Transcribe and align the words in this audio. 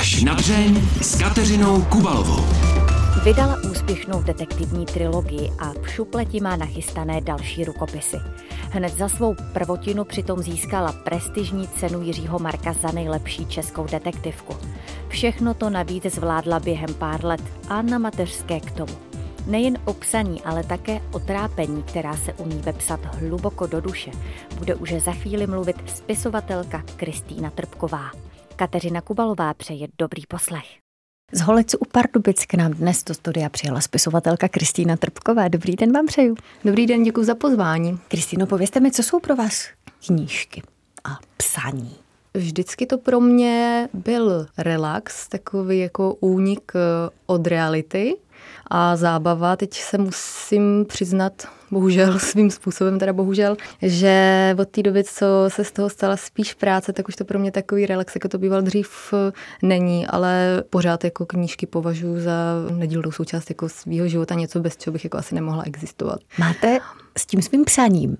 Až 0.00 0.22
na 0.22 0.34
dřeň 0.34 0.82
s 1.02 1.18
Kateřinou 1.18 1.82
Kubalovou. 1.82 2.44
Vydala 3.24 3.56
úspěšnou 3.70 4.22
detektivní 4.22 4.86
trilogii 4.86 5.50
a 5.58 5.72
v 5.82 5.90
šupleti 5.90 6.40
má 6.40 6.56
nachystané 6.56 7.20
další 7.20 7.64
rukopisy. 7.64 8.16
Hned 8.70 8.98
za 8.98 9.08
svou 9.08 9.34
prvotinu 9.52 10.04
přitom 10.04 10.42
získala 10.42 10.92
prestižní 10.92 11.68
cenu 11.68 12.02
Jiřího 12.02 12.38
Marka 12.38 12.72
za 12.72 12.92
nejlepší 12.92 13.46
českou 13.46 13.86
detektivku. 13.86 14.56
Všechno 15.08 15.54
to 15.54 15.70
navíc 15.70 16.04
zvládla 16.04 16.60
během 16.60 16.94
pár 16.94 17.24
let 17.24 17.42
a 17.68 17.82
na 17.82 17.98
mateřské 17.98 18.60
k 18.60 18.70
tomu. 18.70 18.94
Nejen 19.46 19.78
o 19.84 19.92
psaní, 19.92 20.42
ale 20.42 20.64
také 20.64 21.00
o 21.12 21.18
trápení, 21.18 21.82
která 21.82 22.16
se 22.16 22.32
umí 22.32 22.60
vepsat 22.64 23.00
hluboko 23.14 23.66
do 23.66 23.80
duše, 23.80 24.10
bude 24.58 24.74
už 24.74 24.92
za 24.92 25.12
chvíli 25.12 25.46
mluvit 25.46 25.76
spisovatelka 25.86 26.82
Kristýna 26.96 27.50
Trpková. 27.50 28.29
Kateřina 28.60 29.00
Kubalová 29.00 29.54
přeje 29.54 29.88
dobrý 29.98 30.22
poslech. 30.28 30.64
Z 31.32 31.40
Holecu 31.40 31.78
u 31.78 31.84
Pardubic 31.84 32.46
k 32.46 32.54
nám 32.54 32.72
dnes 32.72 33.04
do 33.04 33.14
studia 33.14 33.48
přijela 33.48 33.80
spisovatelka 33.80 34.48
Kristýna 34.48 34.96
Trpková. 34.96 35.48
Dobrý 35.48 35.76
den 35.76 35.92
vám 35.92 36.06
přeju. 36.06 36.34
Dobrý 36.64 36.86
den, 36.86 37.02
děkuji 37.02 37.24
za 37.24 37.34
pozvání. 37.34 37.98
Kristýno, 38.08 38.46
povězte 38.46 38.80
mi, 38.80 38.90
co 38.90 39.02
jsou 39.02 39.20
pro 39.20 39.36
vás 39.36 39.68
knížky 40.06 40.62
a 41.04 41.18
psaní? 41.36 41.96
Vždycky 42.34 42.86
to 42.86 42.98
pro 42.98 43.20
mě 43.20 43.88
byl 43.92 44.46
relax, 44.58 45.28
takový 45.28 45.78
jako 45.78 46.14
únik 46.14 46.72
eh, 46.74 47.10
od 47.26 47.46
reality 47.46 48.16
a 48.70 48.96
zábava. 48.96 49.56
Teď 49.56 49.74
se 49.74 49.98
musím 49.98 50.84
přiznat, 50.88 51.32
bohužel 51.70 52.18
svým 52.18 52.50
způsobem, 52.50 52.98
teda 52.98 53.12
bohužel, 53.12 53.56
že 53.82 54.56
od 54.58 54.68
té 54.68 54.82
doby, 54.82 55.04
co 55.04 55.26
se 55.48 55.64
z 55.64 55.72
toho 55.72 55.90
stala 55.90 56.16
spíš 56.16 56.54
práce, 56.54 56.92
tak 56.92 57.08
už 57.08 57.16
to 57.16 57.24
pro 57.24 57.38
mě 57.38 57.52
takový 57.52 57.86
relax, 57.86 58.14
jako 58.14 58.28
to 58.28 58.38
býval 58.38 58.62
dřív, 58.62 59.14
není, 59.62 60.06
ale 60.06 60.62
pořád 60.70 61.04
jako 61.04 61.26
knížky 61.26 61.66
považuji 61.66 62.20
za 62.20 62.32
nedílnou 62.70 63.12
součást 63.12 63.50
jako 63.50 63.68
svého 63.68 64.08
života, 64.08 64.34
něco 64.34 64.60
bez 64.60 64.76
čeho 64.76 64.92
bych 64.92 65.04
jako 65.04 65.18
asi 65.18 65.34
nemohla 65.34 65.62
existovat. 65.66 66.20
Máte 66.38 66.78
s 67.18 67.26
tím 67.26 67.42
svým 67.42 67.64
psaním 67.64 68.16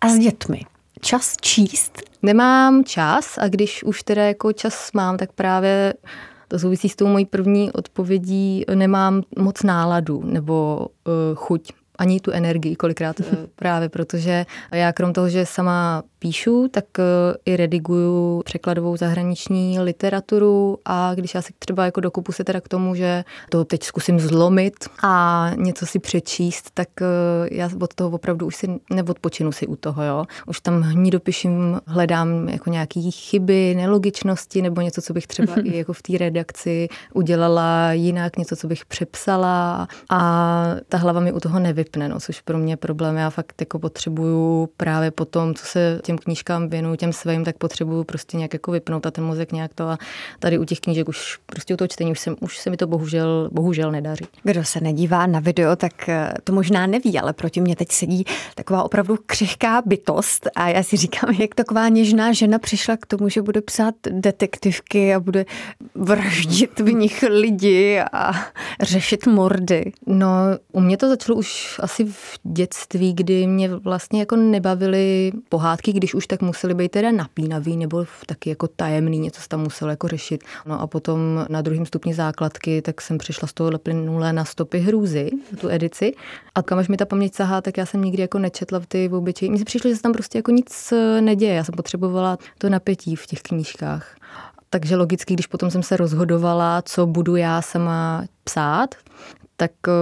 a 0.00 0.08
s 0.08 0.18
dětmi 0.18 0.60
čas 1.04 1.36
číst? 1.40 2.02
Nemám 2.22 2.84
čas 2.84 3.38
a 3.38 3.48
když 3.48 3.84
už 3.84 4.02
teda 4.02 4.22
jako 4.22 4.52
čas 4.52 4.92
mám, 4.92 5.16
tak 5.16 5.32
právě 5.32 5.94
to 6.54 6.58
souvisí 6.58 6.88
s 6.88 6.96
tou 6.96 7.06
mojí 7.06 7.24
první 7.24 7.72
odpovědí, 7.72 8.64
nemám 8.74 9.22
moc 9.38 9.62
náladu 9.62 10.22
nebo 10.24 10.86
uh, 11.06 11.12
chuť 11.34 11.72
ani 11.98 12.20
tu 12.20 12.30
energii 12.30 12.76
kolikrát 12.76 13.20
eh, 13.20 13.24
právě, 13.56 13.88
protože 13.88 14.46
já 14.72 14.92
krom 14.92 15.12
toho, 15.12 15.28
že 15.28 15.46
sama 15.46 16.02
píšu, 16.18 16.68
tak 16.70 16.84
eh, 16.98 17.02
i 17.44 17.56
rediguju 17.56 18.42
překladovou 18.44 18.96
zahraniční 18.96 19.80
literaturu 19.80 20.78
a 20.84 21.14
když 21.14 21.34
já 21.34 21.42
si 21.42 21.52
třeba 21.58 21.84
jako 21.84 22.00
dokupu 22.00 22.32
se 22.32 22.44
teda 22.44 22.60
k 22.60 22.68
tomu, 22.68 22.94
že 22.94 23.24
to 23.50 23.64
teď 23.64 23.82
zkusím 23.82 24.20
zlomit 24.20 24.74
a 25.02 25.50
něco 25.56 25.86
si 25.86 25.98
přečíst, 25.98 26.70
tak 26.74 26.88
eh, 27.00 27.06
já 27.50 27.70
od 27.80 27.94
toho 27.94 28.10
opravdu 28.10 28.46
už 28.46 28.56
si 28.56 28.80
neodpočinu 28.90 29.52
si 29.52 29.66
u 29.66 29.76
toho, 29.76 30.02
jo. 30.02 30.24
Už 30.46 30.60
tam 30.60 30.82
hnídopíším, 30.82 31.80
hledám 31.86 32.48
jako 32.48 32.70
nějaký 32.70 33.10
chyby, 33.10 33.74
nelogičnosti 33.76 34.62
nebo 34.62 34.80
něco, 34.80 35.02
co 35.02 35.12
bych 35.12 35.26
třeba 35.26 35.52
i 35.64 35.76
jako 35.76 35.92
v 35.92 36.02
té 36.02 36.18
redakci 36.18 36.88
udělala 37.14 37.92
jinak, 37.92 38.36
něco, 38.36 38.56
co 38.56 38.66
bych 38.66 38.84
přepsala 38.84 39.88
a 40.10 40.20
ta 40.88 40.98
hlava 40.98 41.20
mi 41.20 41.32
u 41.32 41.40
toho 41.40 41.60
nevypne, 41.84 42.08
no, 42.08 42.20
což 42.20 42.40
pro 42.40 42.58
mě 42.58 42.72
je 42.72 42.76
problém. 42.76 43.16
Já 43.16 43.30
fakt 43.30 43.60
jako 43.60 43.78
potřebuju 43.78 44.68
právě 44.76 45.10
po 45.10 45.24
tom, 45.24 45.54
co 45.54 45.66
se 45.66 46.00
těm 46.02 46.14
těm 46.14 46.18
knížkám 46.18 46.68
věnuju, 46.68 46.96
těm 46.96 47.12
svým, 47.12 47.44
tak 47.44 47.58
potřebuju 47.58 48.04
prostě 48.04 48.36
nějak 48.36 48.52
jako 48.52 48.72
vypnout 48.72 49.06
a 49.06 49.10
ten 49.10 49.24
mozek 49.24 49.52
nějak 49.52 49.74
to 49.74 49.88
a 49.88 49.98
tady 50.38 50.58
u 50.58 50.64
těch 50.64 50.80
knížek 50.80 51.08
už 51.08 51.38
prostě 51.46 51.74
u 51.74 51.76
toho 51.76 51.88
čtení 51.88 52.12
už 52.12 52.20
se, 52.20 52.30
už 52.40 52.58
se 52.58 52.70
mi 52.70 52.76
to 52.76 52.86
bohužel, 52.86 53.48
bohužel 53.52 53.92
nedaří. 53.92 54.24
Kdo 54.42 54.64
se 54.64 54.80
nedívá 54.80 55.26
na 55.26 55.40
video, 55.40 55.76
tak 55.76 56.08
eh, 56.08 56.34
to 56.44 56.52
možná 56.52 56.86
neví, 56.86 57.18
ale 57.18 57.32
proti 57.32 57.60
mě 57.60 57.76
teď 57.76 57.92
sedí 57.92 58.24
taková 58.54 58.82
opravdu 58.82 59.16
křehká 59.26 59.82
bytost 59.86 60.48
a 60.56 60.68
já 60.68 60.82
si 60.82 60.96
říkám, 60.96 61.30
jak 61.30 61.54
taková 61.54 61.88
něžná 61.88 62.32
žena 62.32 62.58
přišla 62.58 62.96
k 62.96 63.06
tomu, 63.06 63.28
že 63.28 63.42
bude 63.42 63.60
psát 63.60 63.94
detektivky 64.10 65.14
a 65.14 65.20
bude 65.20 65.44
vraždit 65.94 66.80
v 66.80 66.92
nich 66.92 67.24
lidi 67.28 68.00
a 68.12 68.32
řešit 68.80 69.26
mordy. 69.26 69.92
No, 70.06 70.28
u 70.72 70.80
mě 70.80 70.96
to 70.96 71.08
začalo 71.08 71.38
už 71.38 71.73
asi 71.82 72.04
v 72.04 72.38
dětství, 72.42 73.12
kdy 73.12 73.46
mě 73.46 73.76
vlastně 73.76 74.20
jako 74.20 74.36
nebavily 74.36 75.32
pohádky, 75.48 75.92
když 75.92 76.14
už 76.14 76.26
tak 76.26 76.42
museli 76.42 76.74
být 76.74 76.88
teda 76.88 77.12
napínaví 77.12 77.76
nebo 77.76 78.04
taky 78.26 78.50
jako 78.50 78.68
tajemný, 78.68 79.18
něco 79.18 79.40
se 79.40 79.48
tam 79.48 79.60
muselo 79.60 79.90
jako 79.90 80.08
řešit. 80.08 80.44
No 80.66 80.80
a 80.80 80.86
potom 80.86 81.46
na 81.48 81.62
druhém 81.62 81.86
stupni 81.86 82.14
základky, 82.14 82.82
tak 82.82 83.00
jsem 83.00 83.18
přišla 83.18 83.48
z 83.48 83.52
toho 83.52 83.78
plynule 83.78 84.32
na 84.32 84.44
stopy 84.44 84.78
hrůzy, 84.78 85.30
tu 85.60 85.68
edici. 85.68 86.14
A 86.54 86.62
kam 86.62 86.78
až 86.78 86.88
mi 86.88 86.96
ta 86.96 87.04
paměť 87.04 87.34
sahá, 87.34 87.60
tak 87.60 87.76
já 87.76 87.86
jsem 87.86 88.04
nikdy 88.04 88.22
jako 88.22 88.38
nečetla 88.38 88.80
v 88.80 88.86
ty 88.86 89.08
obyčej. 89.08 89.50
Mně 89.50 89.58
se 89.58 89.64
přišlo, 89.64 89.90
že 89.90 89.96
se 89.96 90.02
tam 90.02 90.12
prostě 90.12 90.38
jako 90.38 90.50
nic 90.50 90.92
eh, 90.92 91.20
neděje. 91.20 91.54
Já 91.54 91.64
jsem 91.64 91.74
potřebovala 91.74 92.38
to 92.58 92.68
napětí 92.68 93.16
v 93.16 93.26
těch 93.26 93.42
knížkách. 93.42 94.16
Takže 94.74 94.96
logicky, 94.96 95.34
když 95.34 95.46
potom 95.46 95.70
jsem 95.70 95.82
se 95.82 95.96
rozhodovala, 95.96 96.82
co 96.82 97.06
budu 97.06 97.36
já 97.36 97.62
sama 97.62 98.24
psát, 98.44 98.94
tak 99.56 99.70
eh, 99.88 99.92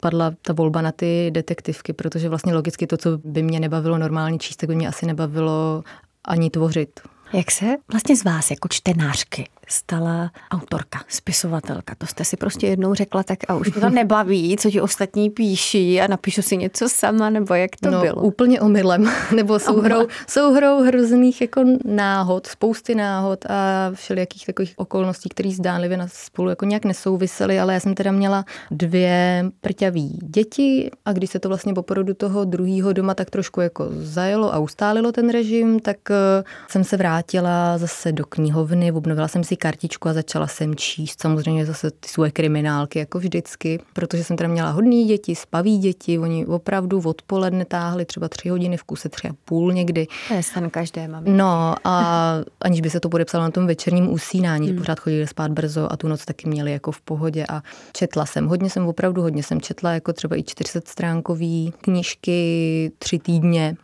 padla 0.00 0.32
ta 0.42 0.52
volba 0.52 0.82
na 0.82 0.92
ty 0.92 1.30
detektivky, 1.30 1.92
protože 1.92 2.28
vlastně 2.28 2.54
logicky 2.54 2.86
to, 2.86 2.96
co 2.96 3.18
by 3.24 3.42
mě 3.42 3.60
nebavilo 3.60 3.98
normálně 3.98 4.38
číst, 4.38 4.56
tak 4.56 4.68
by 4.68 4.74
mě 4.74 4.88
asi 4.88 5.06
nebavilo 5.06 5.84
ani 6.24 6.50
tvořit. 6.50 7.00
Jak 7.32 7.50
se 7.50 7.66
vlastně 7.92 8.16
z 8.16 8.24
vás 8.24 8.50
jako 8.50 8.68
čtenářky 8.68 9.48
stala 9.70 10.30
autorka, 10.50 11.00
spisovatelka. 11.08 11.94
To 11.98 12.06
jste 12.06 12.24
si 12.24 12.36
prostě 12.36 12.66
jednou 12.66 12.94
řekla, 12.94 13.22
tak 13.22 13.38
a 13.48 13.54
už 13.54 13.70
to 13.80 13.90
nebaví, 13.90 14.56
co 14.56 14.70
ti 14.70 14.80
ostatní 14.80 15.30
píší 15.30 16.00
a 16.00 16.06
napíšu 16.06 16.42
si 16.42 16.56
něco 16.56 16.88
sama, 16.88 17.30
nebo 17.30 17.54
jak 17.54 17.70
to 17.82 17.90
no, 17.90 18.00
bylo? 18.00 18.22
úplně 18.22 18.60
omylem, 18.60 19.10
nebo 19.36 19.58
souhrou, 19.58 20.06
souhrou 20.28 20.82
hrozných 20.82 21.40
jako 21.40 21.64
náhod, 21.84 22.46
spousty 22.46 22.94
náhod 22.94 23.46
a 23.46 23.90
všelijakých 23.94 24.46
takových 24.46 24.74
okolností, 24.76 25.28
které 25.28 25.50
zdánlivě 25.50 25.96
na 25.96 26.08
spolu 26.08 26.48
jako 26.50 26.64
nějak 26.64 26.84
nesouvisely, 26.84 27.60
ale 27.60 27.74
já 27.74 27.80
jsem 27.80 27.94
teda 27.94 28.12
měla 28.12 28.44
dvě 28.70 29.44
prťavý 29.60 30.18
děti 30.22 30.90
a 31.04 31.12
když 31.12 31.30
se 31.30 31.38
to 31.38 31.48
vlastně 31.48 31.74
po 31.74 31.82
porodu 31.82 32.14
toho 32.14 32.44
druhého 32.44 32.92
doma 32.92 33.14
tak 33.14 33.30
trošku 33.30 33.60
jako 33.60 33.88
zajelo 33.98 34.54
a 34.54 34.58
ustálilo 34.58 35.12
ten 35.12 35.30
režim, 35.30 35.80
tak 35.80 35.96
eh, 36.10 36.44
jsem 36.68 36.84
se 36.84 36.96
vrátila 36.96 37.78
zase 37.78 38.12
do 38.12 38.24
knihovny, 38.24 38.92
obnovila 38.92 39.28
jsem 39.28 39.44
si 39.44 39.56
kartičku 39.60 40.08
a 40.08 40.12
začala 40.12 40.46
jsem 40.46 40.74
číst 40.74 41.20
samozřejmě 41.20 41.66
zase 41.66 41.90
ty 41.90 42.08
svoje 42.08 42.30
kriminálky, 42.30 42.98
jako 42.98 43.18
vždycky, 43.18 43.80
protože 43.92 44.24
jsem 44.24 44.36
teda 44.36 44.48
měla 44.48 44.70
hodný 44.70 45.04
děti, 45.04 45.34
spaví 45.34 45.78
děti, 45.78 46.18
oni 46.18 46.46
opravdu 46.46 47.02
odpoledne 47.04 47.64
táhli 47.64 48.04
třeba 48.04 48.28
tři 48.28 48.48
hodiny 48.48 48.76
v 48.76 48.82
kuse, 48.82 49.08
tři 49.08 49.28
a 49.28 49.32
půl 49.44 49.72
někdy. 49.72 50.06
To 50.28 50.34
je 50.34 50.42
stan 50.42 50.70
každé 50.70 51.08
mami. 51.08 51.30
No 51.30 51.74
a 51.84 52.34
aniž 52.60 52.80
by 52.80 52.90
se 52.90 53.00
to 53.00 53.08
podepsalo 53.08 53.44
na 53.44 53.50
tom 53.50 53.66
večerním 53.66 54.12
usínání, 54.12 54.68
hmm. 54.68 54.78
pořád 54.78 55.00
chodili 55.00 55.26
spát 55.26 55.50
brzo 55.50 55.92
a 55.92 55.96
tu 55.96 56.08
noc 56.08 56.24
taky 56.24 56.48
měli 56.48 56.72
jako 56.72 56.92
v 56.92 57.00
pohodě 57.00 57.44
a 57.48 57.62
četla 57.92 58.26
jsem. 58.26 58.46
Hodně 58.46 58.70
jsem 58.70 58.86
opravdu 58.86 59.22
hodně 59.22 59.42
jsem 59.42 59.60
četla, 59.60 59.92
jako 59.92 60.12
třeba 60.12 60.36
i 60.36 60.42
400 60.42 60.80
stránkový 60.86 61.72
knížky 61.80 62.92
tři 62.98 63.18
týdně. 63.18 63.76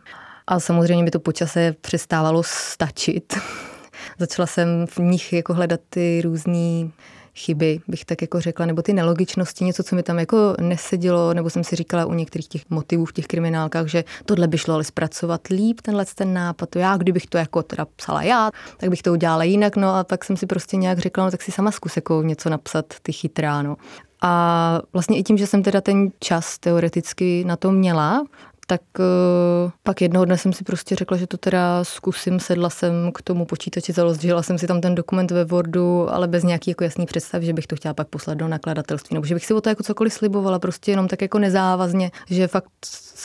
A 0.47 0.59
samozřejmě 0.59 1.03
mi 1.03 1.11
to 1.11 1.19
počase 1.19 1.75
přestávalo 1.81 2.43
stačit. 2.43 3.37
Začala 4.19 4.47
jsem 4.47 4.87
v 4.87 4.99
nich 4.99 5.33
jako 5.33 5.53
hledat 5.53 5.79
ty 5.89 6.21
různé 6.21 6.89
chyby, 7.37 7.79
bych 7.87 8.05
tak 8.05 8.21
jako 8.21 8.41
řekla, 8.41 8.65
nebo 8.65 8.81
ty 8.81 8.93
nelogičnosti, 8.93 9.65
něco, 9.65 9.83
co 9.83 9.95
mi 9.95 10.03
tam 10.03 10.19
jako 10.19 10.55
nesedělo, 10.61 11.33
nebo 11.33 11.49
jsem 11.49 11.63
si 11.63 11.75
říkala 11.75 12.05
u 12.05 12.13
některých 12.13 12.47
těch 12.47 12.61
motivů 12.69 13.05
v 13.05 13.13
těch 13.13 13.27
kriminálkách, 13.27 13.87
že 13.87 14.03
tohle 14.25 14.47
by 14.47 14.57
šlo 14.57 14.73
ale 14.73 14.83
zpracovat 14.83 15.47
líp, 15.47 15.81
tenhle 15.81 16.05
ten 16.15 16.33
nápad, 16.33 16.69
to 16.69 16.79
já, 16.79 16.97
kdybych 16.97 17.27
to 17.27 17.37
jako 17.37 17.63
teda 17.63 17.85
psala 17.95 18.23
já, 18.23 18.51
tak 18.77 18.89
bych 18.89 19.01
to 19.01 19.11
udělala 19.11 19.43
jinak, 19.43 19.75
no 19.75 19.95
a 19.95 20.03
tak 20.03 20.23
jsem 20.23 20.37
si 20.37 20.45
prostě 20.45 20.77
nějak 20.77 20.99
řekla, 20.99 21.25
no 21.25 21.31
tak 21.31 21.41
si 21.41 21.51
sama 21.51 21.71
zkus 21.71 21.95
jako 21.95 22.23
něco 22.23 22.49
napsat, 22.49 22.85
ty 23.01 23.11
chytrá, 23.11 23.61
no. 23.61 23.77
A 24.21 24.81
vlastně 24.93 25.17
i 25.17 25.23
tím, 25.23 25.37
že 25.37 25.47
jsem 25.47 25.63
teda 25.63 25.81
ten 25.81 26.09
čas 26.19 26.57
teoreticky 26.59 27.43
na 27.45 27.55
to 27.55 27.71
měla, 27.71 28.25
tak 28.67 28.81
uh, 28.99 29.71
pak 29.83 30.01
jednoho 30.01 30.25
dne 30.25 30.37
jsem 30.37 30.53
si 30.53 30.63
prostě 30.63 30.95
řekla, 30.95 31.17
že 31.17 31.27
to 31.27 31.37
teda 31.37 31.83
zkusím, 31.83 32.39
sedla 32.39 32.69
jsem 32.69 33.11
k 33.13 33.21
tomu 33.21 33.45
počítači, 33.45 33.93
založila 33.93 34.43
jsem 34.43 34.57
si 34.57 34.67
tam 34.67 34.81
ten 34.81 34.95
dokument 34.95 35.31
ve 35.31 35.45
Wordu, 35.45 36.13
ale 36.13 36.27
bez 36.27 36.43
nějaký 36.43 36.71
jako 36.71 36.83
jasný 36.83 37.05
představ, 37.05 37.41
že 37.41 37.53
bych 37.53 37.67
to 37.67 37.75
chtěla 37.75 37.93
pak 37.93 38.07
poslat 38.07 38.33
do 38.33 38.47
nakladatelství, 38.47 39.13
nebo 39.13 39.25
že 39.25 39.33
bych 39.33 39.45
si 39.45 39.53
o 39.53 39.61
to 39.61 39.69
jako 39.69 39.83
cokoliv 39.83 40.13
slibovala, 40.13 40.59
prostě 40.59 40.91
jenom 40.91 41.07
tak 41.07 41.21
jako 41.21 41.39
nezávazně, 41.39 42.11
že 42.29 42.47
fakt, 42.47 42.69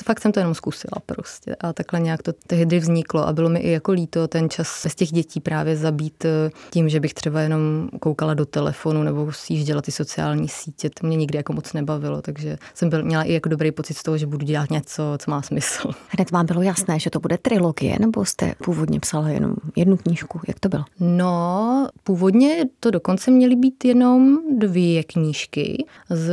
fakt 0.04 0.20
jsem 0.20 0.32
to 0.32 0.40
jenom 0.40 0.54
zkusila 0.54 1.02
prostě. 1.06 1.56
A 1.60 1.72
takhle 1.72 2.00
nějak 2.00 2.22
to 2.22 2.32
tehdy 2.46 2.78
vzniklo 2.78 3.28
a 3.28 3.32
bylo 3.32 3.48
mi 3.48 3.58
i 3.58 3.70
jako 3.70 3.92
líto 3.92 4.28
ten 4.28 4.50
čas 4.50 4.82
bez 4.84 4.94
těch 4.94 5.12
dětí 5.12 5.40
právě 5.40 5.76
zabít 5.76 6.24
eh, 6.24 6.50
tím, 6.70 6.88
že 6.88 7.00
bych 7.00 7.14
třeba 7.14 7.40
jenom 7.40 7.88
koukala 8.00 8.34
do 8.34 8.46
telefonu 8.46 9.02
nebo 9.02 9.32
sjížděla 9.32 9.82
ty 9.82 9.92
sociální 9.92 10.48
sítě, 10.48 10.90
to 10.90 11.06
mě 11.06 11.16
nikdy 11.16 11.36
jako 11.36 11.52
moc 11.52 11.72
nebavilo, 11.72 12.22
takže 12.22 12.58
jsem 12.74 12.90
byl, 12.90 13.02
měla 13.02 13.22
i 13.22 13.32
jako 13.32 13.48
dobrý 13.48 13.72
pocit 13.72 13.94
z 13.94 14.02
toho, 14.02 14.18
že 14.18 14.26
budu 14.26 14.46
dělat 14.46 14.70
něco, 14.70 15.02
co 15.18 15.30
má 15.32 15.42
smysl. 15.42 15.90
Hned 16.08 16.30
vám 16.30 16.46
bylo 16.46 16.62
jasné, 16.62 16.98
že 16.98 17.10
to 17.10 17.20
bude 17.20 17.38
trilogie, 17.38 17.96
nebo 18.00 18.24
jste 18.24 18.54
původně 18.64 19.00
psala 19.00 19.28
jenom 19.28 19.54
jednu 19.76 19.96
knížku? 19.96 20.40
Jak 20.48 20.60
to 20.60 20.68
bylo? 20.68 20.84
No, 21.00 21.88
původně 22.04 22.64
to 22.80 22.90
dokonce 22.90 23.30
měly 23.30 23.56
být 23.56 23.84
jenom 23.84 24.38
dvě 24.58 25.04
knížky 25.04 25.84
z 26.10 26.32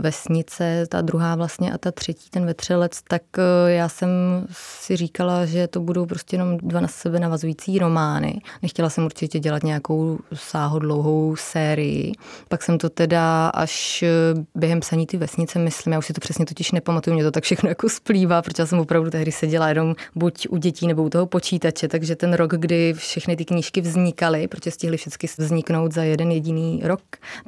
vesnice, 0.00 0.86
ta 0.88 1.00
druhá 1.00 1.34
vlastně 1.34 1.72
a 1.72 1.78
ta 1.78 1.92
třetí, 1.92 2.30
ten 2.30 2.46
vetřelec, 2.46 3.02
tak 3.08 3.22
eh, 3.38 3.72
já 3.72 3.88
jsem 3.88 4.08
si 4.50 4.96
říkala, 4.96 5.46
že 5.46 5.66
to 5.66 5.80
budou 5.80 6.06
prostě 6.06 6.36
jenom 6.36 6.58
dva 6.58 6.80
na 6.80 6.88
sebe 6.88 7.20
navazující 7.20 7.78
romány. 7.78 8.40
Nechtěla 8.62 8.90
jsem 8.90 9.04
určitě 9.04 9.38
dělat 9.38 9.62
nějakou 9.62 10.18
sáhodlouhou 10.34 11.36
sérii. 11.36 12.12
Pak 12.48 12.62
jsem 12.62 12.78
to 12.78 12.90
teda 12.90 13.48
až 13.48 14.02
eh, 14.02 14.08
během 14.54 14.80
psaní 14.80 15.06
ty 15.06 15.16
vesnice, 15.16 15.58
myslím, 15.58 15.92
já 15.92 15.98
už 15.98 16.06
si 16.06 16.12
to 16.12 16.20
přesně 16.20 16.46
totiž 16.46 16.72
nepamatuju, 16.72 17.14
mě 17.14 17.24
to 17.24 17.30
tak 17.30 17.44
všechno 17.44 17.68
jako 17.68 17.88
splývá, 17.88 18.35
protože 18.42 18.62
já 18.62 18.66
jsem 18.66 18.78
opravdu 18.78 19.10
tehdy 19.10 19.32
seděla 19.32 19.68
jenom 19.68 19.94
buď 20.14 20.46
u 20.50 20.56
dětí 20.56 20.86
nebo 20.86 21.02
u 21.02 21.10
toho 21.10 21.26
počítače, 21.26 21.88
takže 21.88 22.16
ten 22.16 22.32
rok, 22.32 22.54
kdy 22.54 22.92
všechny 22.92 23.36
ty 23.36 23.44
knížky 23.44 23.80
vznikaly, 23.80 24.48
protože 24.48 24.70
stihly 24.70 24.96
všechny 24.96 25.28
vzniknout 25.38 25.92
za 25.92 26.02
jeden 26.02 26.32
jediný 26.32 26.80
rok, 26.84 27.00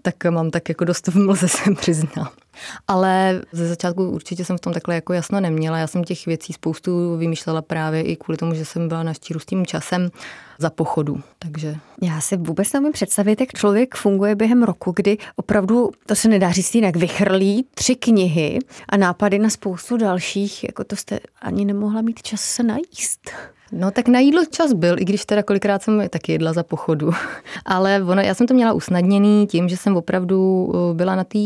tak 0.02 0.24
mám 0.24 0.50
tak 0.50 0.68
jako 0.68 0.84
dost 0.84 1.08
v 1.08 1.16
mlze 1.16 1.48
jsem 1.58 1.76
přiznal. 1.76 2.28
Ale 2.88 3.42
ze 3.52 3.68
začátku 3.68 4.10
určitě 4.10 4.44
jsem 4.44 4.58
v 4.58 4.60
tom 4.60 4.72
takhle 4.72 4.94
jako 4.94 5.12
jasno 5.12 5.40
neměla. 5.40 5.78
Já 5.78 5.86
jsem 5.86 6.04
těch 6.04 6.26
věcí 6.26 6.52
spoustu 6.52 7.16
vymýšlela 7.16 7.62
právě 7.62 8.02
i 8.02 8.16
kvůli 8.16 8.38
tomu, 8.38 8.54
že 8.54 8.64
jsem 8.64 8.88
byla 8.88 9.02
na 9.02 9.14
štíru 9.14 9.40
s 9.40 9.46
tím 9.46 9.66
časem 9.66 10.10
za 10.58 10.70
pochodu. 10.70 11.20
Takže... 11.38 11.76
Já 12.02 12.20
si 12.20 12.36
vůbec 12.36 12.72
nemůžu 12.72 12.92
představit, 12.92 13.40
jak 13.40 13.52
člověk 13.52 13.94
funguje 13.94 14.34
během 14.34 14.62
roku, 14.62 14.92
kdy 14.96 15.18
opravdu, 15.36 15.90
to 16.06 16.14
se 16.14 16.28
nedá 16.28 16.50
říct 16.52 16.74
jinak, 16.74 16.96
vychrlí 16.96 17.66
tři 17.74 17.94
knihy 17.94 18.58
a 18.88 18.96
nápady 18.96 19.38
na 19.38 19.50
spoustu 19.50 19.96
dalších, 19.96 20.64
jako 20.64 20.84
to 20.84 20.96
jste 20.96 21.20
ani 21.40 21.64
nemohla 21.64 22.02
mít 22.02 22.22
čas 22.22 22.40
se 22.40 22.62
najíst. 22.62 23.30
No 23.72 23.90
tak 23.90 24.08
na 24.08 24.18
jídlo 24.18 24.42
čas 24.50 24.72
byl, 24.72 24.98
i 24.98 25.04
když 25.04 25.24
teda 25.24 25.42
kolikrát 25.42 25.82
jsem 25.82 26.08
taky 26.10 26.32
jedla 26.32 26.52
za 26.52 26.62
pochodu. 26.62 27.10
Ale 27.66 28.02
ono, 28.02 28.22
já 28.22 28.34
jsem 28.34 28.46
to 28.46 28.54
měla 28.54 28.72
usnadněný 28.72 29.46
tím, 29.46 29.68
že 29.68 29.76
jsem 29.76 29.96
opravdu 29.96 30.64
uh, 30.64 30.96
byla 30.96 31.14
na 31.14 31.24
té 31.24 31.38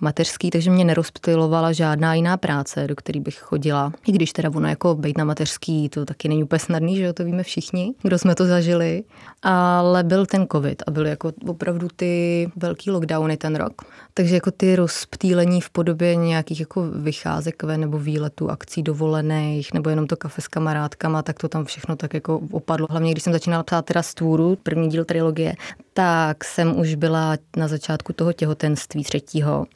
mateřské, 0.00 0.50
takže 0.50 0.70
mě 0.70 0.84
nerozptylovala 0.84 1.72
žádná 1.72 2.14
jiná 2.14 2.36
práce, 2.36 2.86
do 2.86 2.96
které 2.96 3.20
bych 3.20 3.38
chodila. 3.38 3.92
I 4.06 4.12
když 4.12 4.32
teda 4.32 4.50
ono 4.54 4.68
jako 4.68 4.94
být 4.94 5.18
na 5.18 5.24
mateřský, 5.24 5.88
to 5.88 6.04
taky 6.04 6.28
není 6.28 6.44
úplně 6.44 6.58
snadný, 6.58 6.96
že 6.96 7.02
jo, 7.02 7.12
to 7.12 7.24
víme 7.24 7.42
všichni, 7.42 7.94
kdo 8.02 8.18
jsme 8.18 8.34
to 8.34 8.46
zažili. 8.46 9.04
Ale 9.42 10.02
byl 10.02 10.26
ten 10.26 10.46
covid 10.52 10.82
a 10.86 10.90
byly 10.90 11.10
jako 11.10 11.32
opravdu 11.46 11.88
ty 11.96 12.48
velký 12.56 12.90
lockdowny 12.90 13.36
ten 13.36 13.56
rok. 13.56 13.82
Takže 14.14 14.34
jako 14.34 14.50
ty 14.50 14.76
rozptýlení 14.76 15.60
v 15.60 15.70
podobě 15.70 16.16
nějakých 16.16 16.60
jako 16.60 16.82
vycházek 16.82 17.62
ven 17.62 17.80
nebo 17.80 17.98
výletů, 17.98 18.50
akcí 18.50 18.82
dovolených, 18.82 19.74
nebo 19.74 19.90
jenom 19.90 20.06
to 20.06 20.16
kafe 20.16 20.40
s 20.40 20.48
kamarádkama, 20.48 21.22
tak 21.22 21.38
to 21.38 21.48
tam 21.54 21.64
všechno 21.64 21.96
tak 21.96 22.14
jako 22.14 22.40
opadlo. 22.50 22.86
Hlavně 22.90 23.12
když 23.12 23.22
jsem 23.22 23.32
začínala 23.32 23.62
psát 23.62 23.84
teda 23.84 24.02
stůru, 24.02 24.58
první 24.62 24.88
díl 24.88 25.04
trilogie, 25.04 25.54
tak 25.92 26.44
jsem 26.44 26.78
už 26.78 26.94
byla 26.94 27.36
na 27.56 27.68
začátku 27.68 28.12
toho 28.12 28.32
těhotenství 28.32 29.04
třetího. 29.04 29.66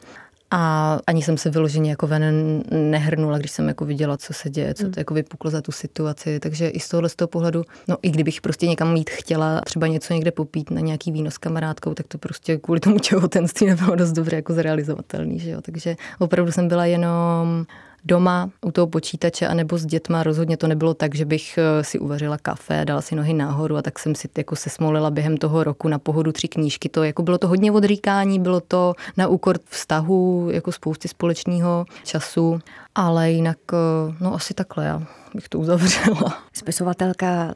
A 0.51 0.99
ani 1.07 1.23
jsem 1.23 1.39
se 1.39 1.51
vyloženě 1.51 1.91
jako 1.91 2.07
ven 2.07 2.23
nehrnula, 2.71 3.39
když 3.39 3.51
jsem 3.51 3.69
jako 3.69 3.85
viděla, 3.85 4.17
co 4.17 4.33
se 4.33 4.51
děje, 4.51 4.75
co 4.75 4.83
to 4.83 4.87
hmm. 4.87 4.95
jako 4.97 5.15
vypuklo 5.15 5.51
za 5.51 5.63
tu 5.63 5.73
situaci. 5.73 6.41
Takže 6.41 6.69
i 6.69 6.81
z 6.81 6.89
tohohle 6.89 7.09
z 7.09 7.17
toho 7.17 7.29
pohledu, 7.29 7.65
no 7.89 7.97
i 8.03 8.11
kdybych 8.11 8.41
prostě 8.41 8.67
někam 8.67 8.97
jít 8.97 9.11
chtěla, 9.11 9.61
třeba 9.61 9.87
něco 9.87 10.15
někde 10.15 10.31
popít 10.31 10.71
na 10.71 10.81
nějaký 10.81 11.13
víno 11.13 11.31
s 11.31 11.39
kamarádkou, 11.39 11.95
tak 11.95 12.07
to 12.07 12.19
prostě 12.19 12.57
kvůli 12.57 12.81
tomu 12.81 12.99
těhotenství 12.99 13.67
nebylo 13.67 13.95
dost 13.95 14.13
dobře 14.13 14.37
jako 14.37 14.53
zrealizovatelný. 14.53 15.39
Že 15.39 15.51
jo? 15.51 15.61
Takže 15.61 15.97
opravdu 16.19 16.53
jsem 16.53 16.69
byla 16.69 16.87
jenom 16.87 17.67
doma 18.09 18.51
u 18.65 18.73
toho 18.73 18.87
počítače 18.87 19.47
anebo 19.47 19.79
s 19.79 19.87
dětma. 19.87 20.23
Rozhodně 20.23 20.57
to 20.57 20.67
nebylo 20.67 20.95
tak, 20.95 21.15
že 21.15 21.25
bych 21.25 21.59
eh, 21.59 21.85
si 21.85 21.99
uvařila 21.99 22.39
kafe, 22.39 22.85
dala 22.85 23.01
si 23.01 23.15
nohy 23.15 23.35
nahoru 23.35 23.77
a 23.77 23.83
tak 23.83 23.99
jsem 23.99 24.15
si 24.15 24.29
jako 24.39 24.57
se 24.57 24.71
smolila 24.71 25.11
během 25.11 25.37
toho 25.37 25.65
roku 25.65 25.89
na 25.89 25.99
pohodu 25.99 26.33
tři 26.33 26.49
knížky. 26.49 26.89
To 26.89 27.05
jako 27.05 27.23
bylo 27.23 27.39
to 27.39 27.49
hodně 27.49 27.73
odříkání, 27.73 28.41
bylo 28.41 28.61
to 28.61 28.95
na 29.17 29.29
úkor 29.29 29.59
vztahu, 29.65 30.49
jako 30.51 30.73
spousty 30.73 31.09
společného 31.09 31.85
času, 32.05 32.59
ale 32.95 33.31
jinak, 33.31 33.59
eh, 33.73 34.15
no 34.21 34.35
asi 34.35 34.55
takhle 34.55 34.85
já 34.85 35.03
bych 35.35 35.49
to 35.49 35.59
uzavřela. 35.59 36.43
Spisovatelka 36.53 37.55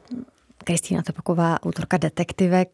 Kristýna 0.63 1.01
Topaková, 1.01 1.63
autorka 1.63 1.97
detektivek, 1.97 2.69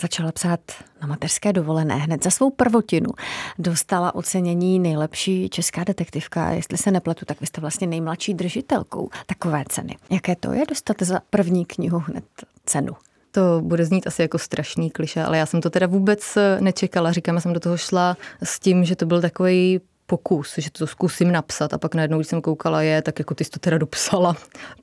začala 0.00 0.32
psát 0.32 0.60
na 1.02 1.06
mateřské 1.06 1.52
dovolené. 1.52 1.94
Hned 1.94 2.24
za 2.24 2.30
svou 2.30 2.50
prvotinu 2.50 3.10
dostala 3.58 4.14
ocenění 4.14 4.78
nejlepší 4.78 5.48
česká 5.48 5.84
detektivka. 5.84 6.50
Jestli 6.50 6.78
se 6.78 6.90
nepletu, 6.90 7.24
tak 7.24 7.40
vy 7.40 7.46
jste 7.46 7.60
vlastně 7.60 7.86
nejmladší 7.86 8.34
držitelkou 8.34 9.10
takové 9.26 9.64
ceny. 9.68 9.96
Jaké 10.10 10.36
to 10.36 10.52
je 10.52 10.64
dostat 10.68 10.96
za 11.00 11.20
první 11.30 11.64
knihu 11.64 11.98
hned 11.98 12.24
cenu? 12.66 12.92
To 13.30 13.60
bude 13.60 13.84
znít 13.84 14.06
asi 14.06 14.22
jako 14.22 14.38
strašný 14.38 14.90
kliše, 14.90 15.22
ale 15.22 15.38
já 15.38 15.46
jsem 15.46 15.60
to 15.60 15.70
teda 15.70 15.86
vůbec 15.86 16.38
nečekala. 16.60 17.12
Říkám, 17.12 17.40
jsem 17.40 17.52
do 17.52 17.60
toho 17.60 17.76
šla 17.76 18.16
s 18.42 18.60
tím, 18.60 18.84
že 18.84 18.96
to 18.96 19.06
byl 19.06 19.20
takový 19.20 19.80
pokus, 20.12 20.54
že 20.58 20.70
to 20.70 20.86
zkusím 20.86 21.32
napsat 21.32 21.74
a 21.74 21.78
pak 21.78 21.94
najednou, 21.94 22.18
když 22.18 22.28
jsem 22.28 22.42
koukala 22.42 22.82
je, 22.82 23.02
tak 23.02 23.18
jako 23.18 23.34
ty 23.34 23.44
jsi 23.44 23.50
to 23.50 23.58
teda 23.58 23.78
dopsala, 23.78 24.36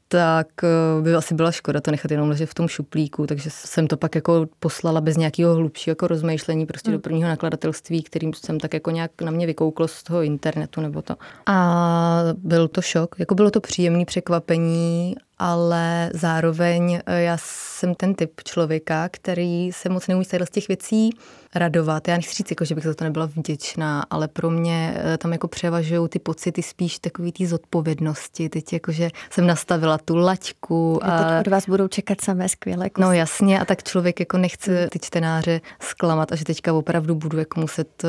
tak 0.08 0.48
eh, 0.64 1.02
by 1.02 1.16
asi 1.16 1.36
byla 1.36 1.52
škoda 1.52 1.82
to 1.82 1.92
nechat 1.92 2.12
jenom 2.12 2.30
ležet 2.30 2.50
v 2.50 2.54
tom 2.54 2.68
šuplíku, 2.68 3.28
takže 3.28 3.50
jsem 3.50 3.88
to 3.88 3.98
pak 3.98 4.16
jako 4.16 4.48
poslala 4.60 5.02
bez 5.02 5.18
nějakého 5.18 5.56
hlubšího 5.56 5.92
jako 5.92 6.08
rozmýšlení 6.08 6.66
prostě 6.66 6.90
hmm. 6.90 6.98
do 6.98 7.02
prvního 7.02 7.30
nakladatelství, 7.30 8.04
kterým 8.04 8.34
jsem 8.34 8.60
tak 8.60 8.74
jako 8.74 8.92
nějak 8.92 9.22
na 9.22 9.32
mě 9.32 9.46
vykouklo 9.48 9.88
z 9.88 10.04
toho 10.04 10.22
internetu 10.22 10.82
nebo 10.82 11.02
to. 11.02 11.16
A 11.46 12.24
byl 12.38 12.68
to 12.68 12.82
šok, 12.82 13.16
jako 13.20 13.36
bylo 13.36 13.52
to 13.52 13.62
příjemné 13.62 14.06
překvapení 14.06 15.16
ale 15.40 16.12
zároveň 16.14 17.00
eh, 17.06 17.22
já 17.22 17.38
jsem 17.40 17.96
ten 17.96 18.14
typ 18.14 18.42
člověka, 18.44 19.10
který 19.12 19.72
se 19.72 19.90
moc 19.90 20.08
neumí 20.08 20.26
z 20.26 20.50
těch 20.52 20.68
věcí 20.68 21.10
radovat. 21.56 22.08
Já 22.08 22.16
nechci 22.16 22.36
říct, 22.36 22.52
jako, 22.52 22.66
že 22.66 22.76
bych 22.76 22.84
za 22.84 22.94
to 22.94 23.04
nebyla 23.04 23.26
vděčná, 23.26 24.06
ale 24.10 24.28
pro 24.28 24.50
mě 24.50 24.96
eh, 24.98 25.18
tam 25.18 25.32
jako 25.32 25.48
převažují 25.48 26.10
ty 26.10 26.20
pocity 26.20 26.64
spíš 26.64 27.00
takový 27.00 27.32
ty 27.32 27.48
zodpovědnosti. 27.48 28.50
Teď 28.50 28.74
jako, 28.74 28.92
že 28.92 29.10
jsem 29.30 29.48
nastavila 29.48 29.98
tu 29.98 30.16
laťku. 30.16 31.00
A, 31.04 31.08
a 31.08 31.30
teď 31.30 31.48
od 31.48 31.52
vás 31.52 31.70
budou 31.70 31.88
čekat 31.88 32.22
samé 32.22 32.50
skvělé 32.50 32.90
kusy. 32.90 33.02
No 33.02 33.14
jasně, 33.14 33.60
a 33.60 33.66
tak 33.66 33.84
člověk 33.84 34.20
jako 34.20 34.38
nechce 34.38 34.88
ty 34.92 35.00
čtenáře 35.00 35.62
zklamat 35.80 36.32
a 36.32 36.36
že 36.36 36.46
teďka 36.46 36.74
opravdu 36.74 37.16
budu 37.16 37.38
jako 37.38 37.60
muset 37.60 38.04
eh, 38.04 38.08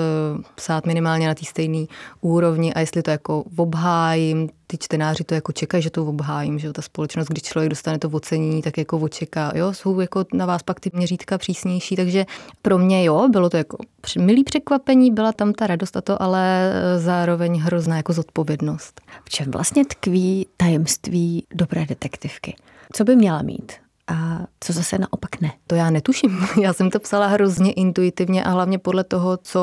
psát 0.54 0.86
minimálně 0.86 1.26
na 1.26 1.34
té 1.34 1.44
stejné 1.44 1.86
úrovni 2.20 2.74
a 2.74 2.80
jestli 2.80 3.02
to 3.02 3.10
jako 3.10 3.44
obhájím, 3.56 4.48
ty 4.70 4.78
čtenáři 4.78 5.24
to 5.24 5.34
jako 5.34 5.52
čekají, 5.52 5.82
že 5.82 5.90
to 5.90 6.06
obhájím, 6.06 6.58
že 6.58 6.72
ta 6.72 6.82
společnost, 6.82 7.28
když 7.28 7.42
člověk 7.42 7.70
dostane 7.70 7.98
to 7.98 8.08
ocenění, 8.08 8.62
tak 8.62 8.78
jako 8.78 8.98
očeká, 8.98 9.52
jo, 9.54 9.72
jsou 9.72 10.00
jako 10.00 10.24
na 10.32 10.46
vás 10.46 10.62
pak 10.62 10.80
ty 10.80 10.90
měřítka 10.92 11.38
přísnější, 11.38 11.96
takže 11.96 12.26
pro 12.62 12.78
mě 12.78 13.04
jo, 13.04 13.28
bylo 13.28 13.50
to 13.50 13.56
jako 13.56 13.76
milý 14.18 14.44
překvapení, 14.44 15.10
byla 15.10 15.32
tam 15.32 15.52
ta 15.52 15.66
radost 15.66 15.96
a 15.96 16.00
to, 16.00 16.22
ale 16.22 16.72
e, 16.72 16.98
zároveň 16.98 17.58
hrozná 17.58 17.96
jako 17.96 18.12
zodpovědnost. 18.12 19.00
V 19.24 19.30
čem 19.30 19.50
vlastně 19.50 19.84
tkví 19.84 20.46
tajemství 20.56 21.46
dobré 21.54 21.86
detektivky? 21.86 22.56
Co 22.92 23.04
by 23.04 23.16
měla 23.16 23.42
mít? 23.42 23.72
a 24.12 24.46
co 24.60 24.72
zase 24.72 24.98
naopak 24.98 25.40
ne. 25.40 25.52
To 25.66 25.74
já 25.74 25.90
netuším. 25.90 26.38
Já 26.60 26.72
jsem 26.72 26.90
to 26.90 27.00
psala 27.00 27.26
hrozně 27.26 27.72
intuitivně 27.72 28.44
a 28.44 28.50
hlavně 28.50 28.78
podle 28.78 29.04
toho, 29.04 29.36
co 29.36 29.60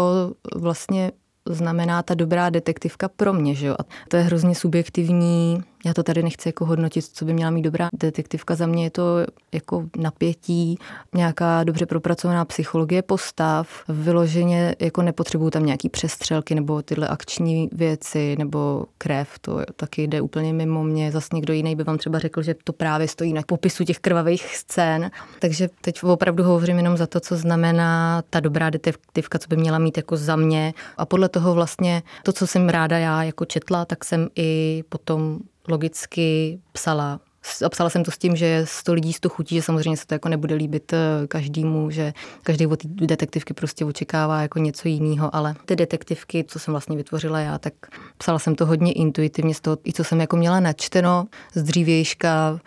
vlastně 0.55 1.11
znamená 1.53 2.03
ta 2.03 2.13
dobrá 2.13 2.49
detektivka 2.49 3.09
pro 3.09 3.33
mě, 3.33 3.55
že 3.55 3.67
jo? 3.67 3.75
A 3.79 3.83
to 4.07 4.17
je 4.17 4.23
hrozně 4.23 4.55
subjektivní 4.55 5.63
já 5.85 5.93
to 5.93 6.03
tady 6.03 6.23
nechci 6.23 6.49
jako 6.49 6.65
hodnotit, 6.65 7.05
co 7.05 7.25
by 7.25 7.33
měla 7.33 7.51
mít 7.51 7.61
dobrá 7.61 7.87
detektivka. 7.93 8.55
Za 8.55 8.65
mě 8.65 8.83
je 8.83 8.89
to 8.89 9.03
jako 9.53 9.85
napětí, 9.97 10.77
nějaká 11.15 11.63
dobře 11.63 11.85
propracovaná 11.85 12.45
psychologie 12.45 13.01
postav. 13.01 13.83
Vyloženě 13.87 14.75
jako 14.79 15.01
nepotřebuju 15.01 15.49
tam 15.49 15.65
nějaký 15.65 15.89
přestřelky 15.89 16.55
nebo 16.55 16.81
tyhle 16.81 17.07
akční 17.07 17.69
věci 17.71 18.35
nebo 18.39 18.85
krev. 18.97 19.39
To 19.41 19.59
taky 19.75 20.07
jde 20.07 20.21
úplně 20.21 20.53
mimo 20.53 20.83
mě. 20.83 21.11
Zas 21.11 21.31
někdo 21.33 21.53
jiný 21.53 21.75
by 21.75 21.83
vám 21.83 21.97
třeba 21.97 22.19
řekl, 22.19 22.41
že 22.41 22.55
to 22.63 22.73
právě 22.73 23.07
stojí 23.07 23.33
na 23.33 23.41
popisu 23.45 23.83
těch 23.83 23.99
krvavých 23.99 24.55
scén. 24.55 25.11
Takže 25.39 25.69
teď 25.81 26.03
opravdu 26.03 26.43
hovořím 26.43 26.77
jenom 26.77 26.97
za 26.97 27.07
to, 27.07 27.19
co 27.19 27.37
znamená 27.37 28.23
ta 28.29 28.39
dobrá 28.39 28.69
detektivka, 28.69 29.39
co 29.39 29.47
by 29.47 29.57
měla 29.57 29.79
mít 29.79 29.97
jako 29.97 30.17
za 30.17 30.35
mě. 30.35 30.73
A 30.97 31.05
podle 31.05 31.29
toho 31.29 31.53
vlastně 31.53 32.03
to, 32.23 32.33
co 32.33 32.47
jsem 32.47 32.69
ráda 32.69 32.97
já 32.97 33.23
jako 33.23 33.45
četla, 33.45 33.85
tak 33.85 34.05
jsem 34.05 34.27
i 34.35 34.83
potom 34.89 35.39
logicky 35.67 36.59
psala. 36.71 37.19
A 37.65 37.69
psala 37.69 37.89
jsem 37.89 38.03
to 38.03 38.11
s 38.11 38.17
tím, 38.17 38.35
že 38.35 38.61
100 38.65 38.93
lidí 38.93 39.13
z 39.13 39.19
to 39.19 39.29
chutí, 39.29 39.55
že 39.55 39.61
samozřejmě 39.61 39.97
se 39.97 40.07
to 40.07 40.15
jako 40.15 40.29
nebude 40.29 40.55
líbit 40.55 40.93
eh, 40.93 41.27
každému, 41.27 41.91
že 41.91 42.13
každý 42.43 42.67
od 42.67 42.85
detektivky 42.85 43.53
prostě 43.53 43.85
očekává 43.85 44.41
jako 44.41 44.59
něco 44.59 44.87
jiného, 44.87 45.35
ale 45.35 45.55
ty 45.65 45.75
detektivky, 45.75 46.43
co 46.47 46.59
jsem 46.59 46.73
vlastně 46.73 46.97
vytvořila 46.97 47.39
já, 47.39 47.57
tak 47.57 47.73
psala 48.17 48.39
jsem 48.39 48.55
to 48.55 48.65
hodně 48.65 48.91
intuitivně 48.91 49.53
z 49.53 49.61
toho, 49.61 49.77
i 49.85 49.93
co 49.93 50.03
jsem 50.03 50.21
jako 50.21 50.37
měla 50.37 50.59
načteno 50.59 51.25
z 51.53 51.63
dřívějška, 51.63 52.59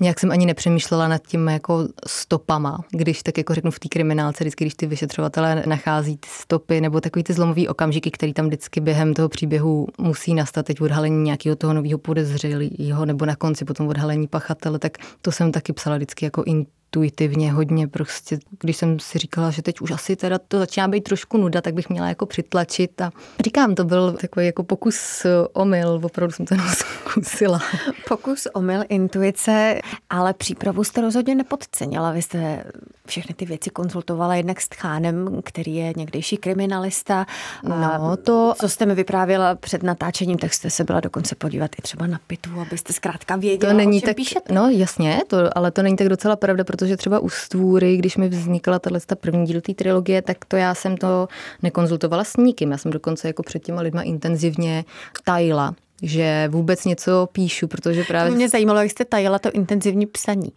nějak 0.00 0.20
jsem 0.20 0.30
ani 0.30 0.46
nepřemýšlela 0.46 1.08
nad 1.08 1.22
tím 1.26 1.48
jako 1.48 1.88
stopama, 2.06 2.78
když 2.90 3.22
tak 3.22 3.38
jako 3.38 3.54
řeknu 3.54 3.70
v 3.70 3.78
té 3.78 3.88
kriminálce, 3.88 4.44
vždycky, 4.44 4.64
když 4.64 4.74
ty 4.74 4.86
vyšetřovatelé 4.86 5.62
nachází 5.66 6.16
ty 6.16 6.28
stopy 6.30 6.80
nebo 6.80 7.00
takový 7.00 7.22
ty 7.22 7.32
zlomový 7.32 7.68
okamžiky, 7.68 8.10
který 8.10 8.32
tam 8.32 8.46
vždycky 8.46 8.80
během 8.80 9.14
toho 9.14 9.28
příběhu 9.28 9.86
musí 9.98 10.34
nastat, 10.34 10.66
teď 10.66 10.80
odhalení 10.80 11.22
nějakého 11.22 11.56
toho 11.56 11.72
nového 11.72 11.98
podezřelého 11.98 13.04
nebo 13.04 13.26
na 13.26 13.36
konci 13.36 13.64
potom 13.64 13.88
odhalení 13.88 14.26
pachatele, 14.26 14.78
tak 14.78 14.98
to 15.22 15.32
jsem 15.32 15.52
taky 15.52 15.72
psala 15.72 15.96
vždycky 15.96 16.24
jako 16.24 16.42
in, 16.42 16.66
intuitivně 16.90 17.52
hodně 17.52 17.88
prostě, 17.88 18.38
když 18.60 18.76
jsem 18.76 19.00
si 19.00 19.18
říkala, 19.18 19.50
že 19.50 19.62
teď 19.62 19.80
už 19.80 19.90
asi 19.90 20.16
teda 20.16 20.38
to 20.38 20.58
začíná 20.58 20.88
být 20.88 21.00
trošku 21.00 21.38
nuda, 21.38 21.60
tak 21.60 21.74
bych 21.74 21.90
měla 21.90 22.08
jako 22.08 22.26
přitlačit 22.26 23.00
a 23.00 23.10
říkám, 23.44 23.74
to 23.74 23.84
byl 23.84 24.12
takový 24.12 24.46
jako 24.46 24.62
pokus 24.62 25.26
omyl, 25.52 26.00
opravdu 26.02 26.32
jsem 26.32 26.46
to 26.46 26.54
zkusila. 26.72 27.60
Pokus 28.08 28.46
omyl, 28.54 28.82
intuice, 28.88 29.80
ale 30.10 30.34
přípravu 30.34 30.84
jste 30.84 31.00
rozhodně 31.00 31.34
nepodcenila. 31.34 32.12
Vy 32.12 32.22
jste 32.22 32.64
všechny 33.06 33.34
ty 33.34 33.46
věci 33.46 33.70
konzultovala 33.70 34.34
jednak 34.34 34.60
s 34.60 34.68
Tchánem, 34.68 35.40
který 35.44 35.74
je 35.74 35.92
někdejší 35.96 36.36
kriminalista. 36.36 37.26
No, 37.64 38.16
to... 38.16 38.54
Co 38.60 38.68
jste 38.68 38.86
mi 38.86 38.94
vyprávěla 38.94 39.54
před 39.54 39.82
natáčením, 39.82 40.38
tak 40.38 40.54
jste 40.54 40.70
se 40.70 40.84
byla 40.84 41.00
dokonce 41.00 41.34
podívat 41.34 41.70
i 41.78 41.82
třeba 41.82 42.06
na 42.06 42.20
pitvu, 42.26 42.60
abyste 42.60 42.92
zkrátka 42.92 43.36
věděla, 43.36 43.72
to 43.72 43.78
není 43.78 43.96
o 43.96 44.00
čem 44.00 44.06
tak, 44.06 44.16
píšete. 44.16 44.54
No 44.54 44.68
jasně, 44.70 45.20
to, 45.26 45.58
ale 45.58 45.70
to 45.70 45.82
není 45.82 45.96
tak 45.96 46.08
docela 46.08 46.36
pravda, 46.36 46.64
protože 46.64 46.79
třeba 46.96 47.18
u 47.18 47.28
Stvůry, 47.28 47.96
když 47.96 48.16
mi 48.16 48.28
vznikla 48.28 48.78
tahle 48.78 49.00
ta 49.06 49.14
první 49.14 49.46
díl 49.46 49.60
té 49.60 49.74
trilogie, 49.74 50.22
tak 50.22 50.44
to 50.44 50.56
já 50.56 50.74
jsem 50.74 50.96
to 50.96 51.28
nekonzultovala 51.62 52.24
s 52.24 52.36
nikým. 52.36 52.70
Já 52.70 52.78
jsem 52.78 52.90
dokonce 52.90 53.28
jako 53.28 53.42
před 53.42 53.64
těma 53.64 53.80
lidma 53.80 54.02
intenzivně 54.02 54.84
tajila 55.24 55.74
že 56.02 56.48
vůbec 56.48 56.84
něco 56.84 57.28
píšu, 57.32 57.68
protože 57.68 58.04
právě... 58.04 58.30
To 58.30 58.36
mě 58.36 58.48
zajímalo, 58.48 58.78
jak 58.78 58.90
jste 58.90 59.04
tajila 59.04 59.38
to 59.38 59.50
intenzivní 59.50 60.06
psaní. 60.06 60.52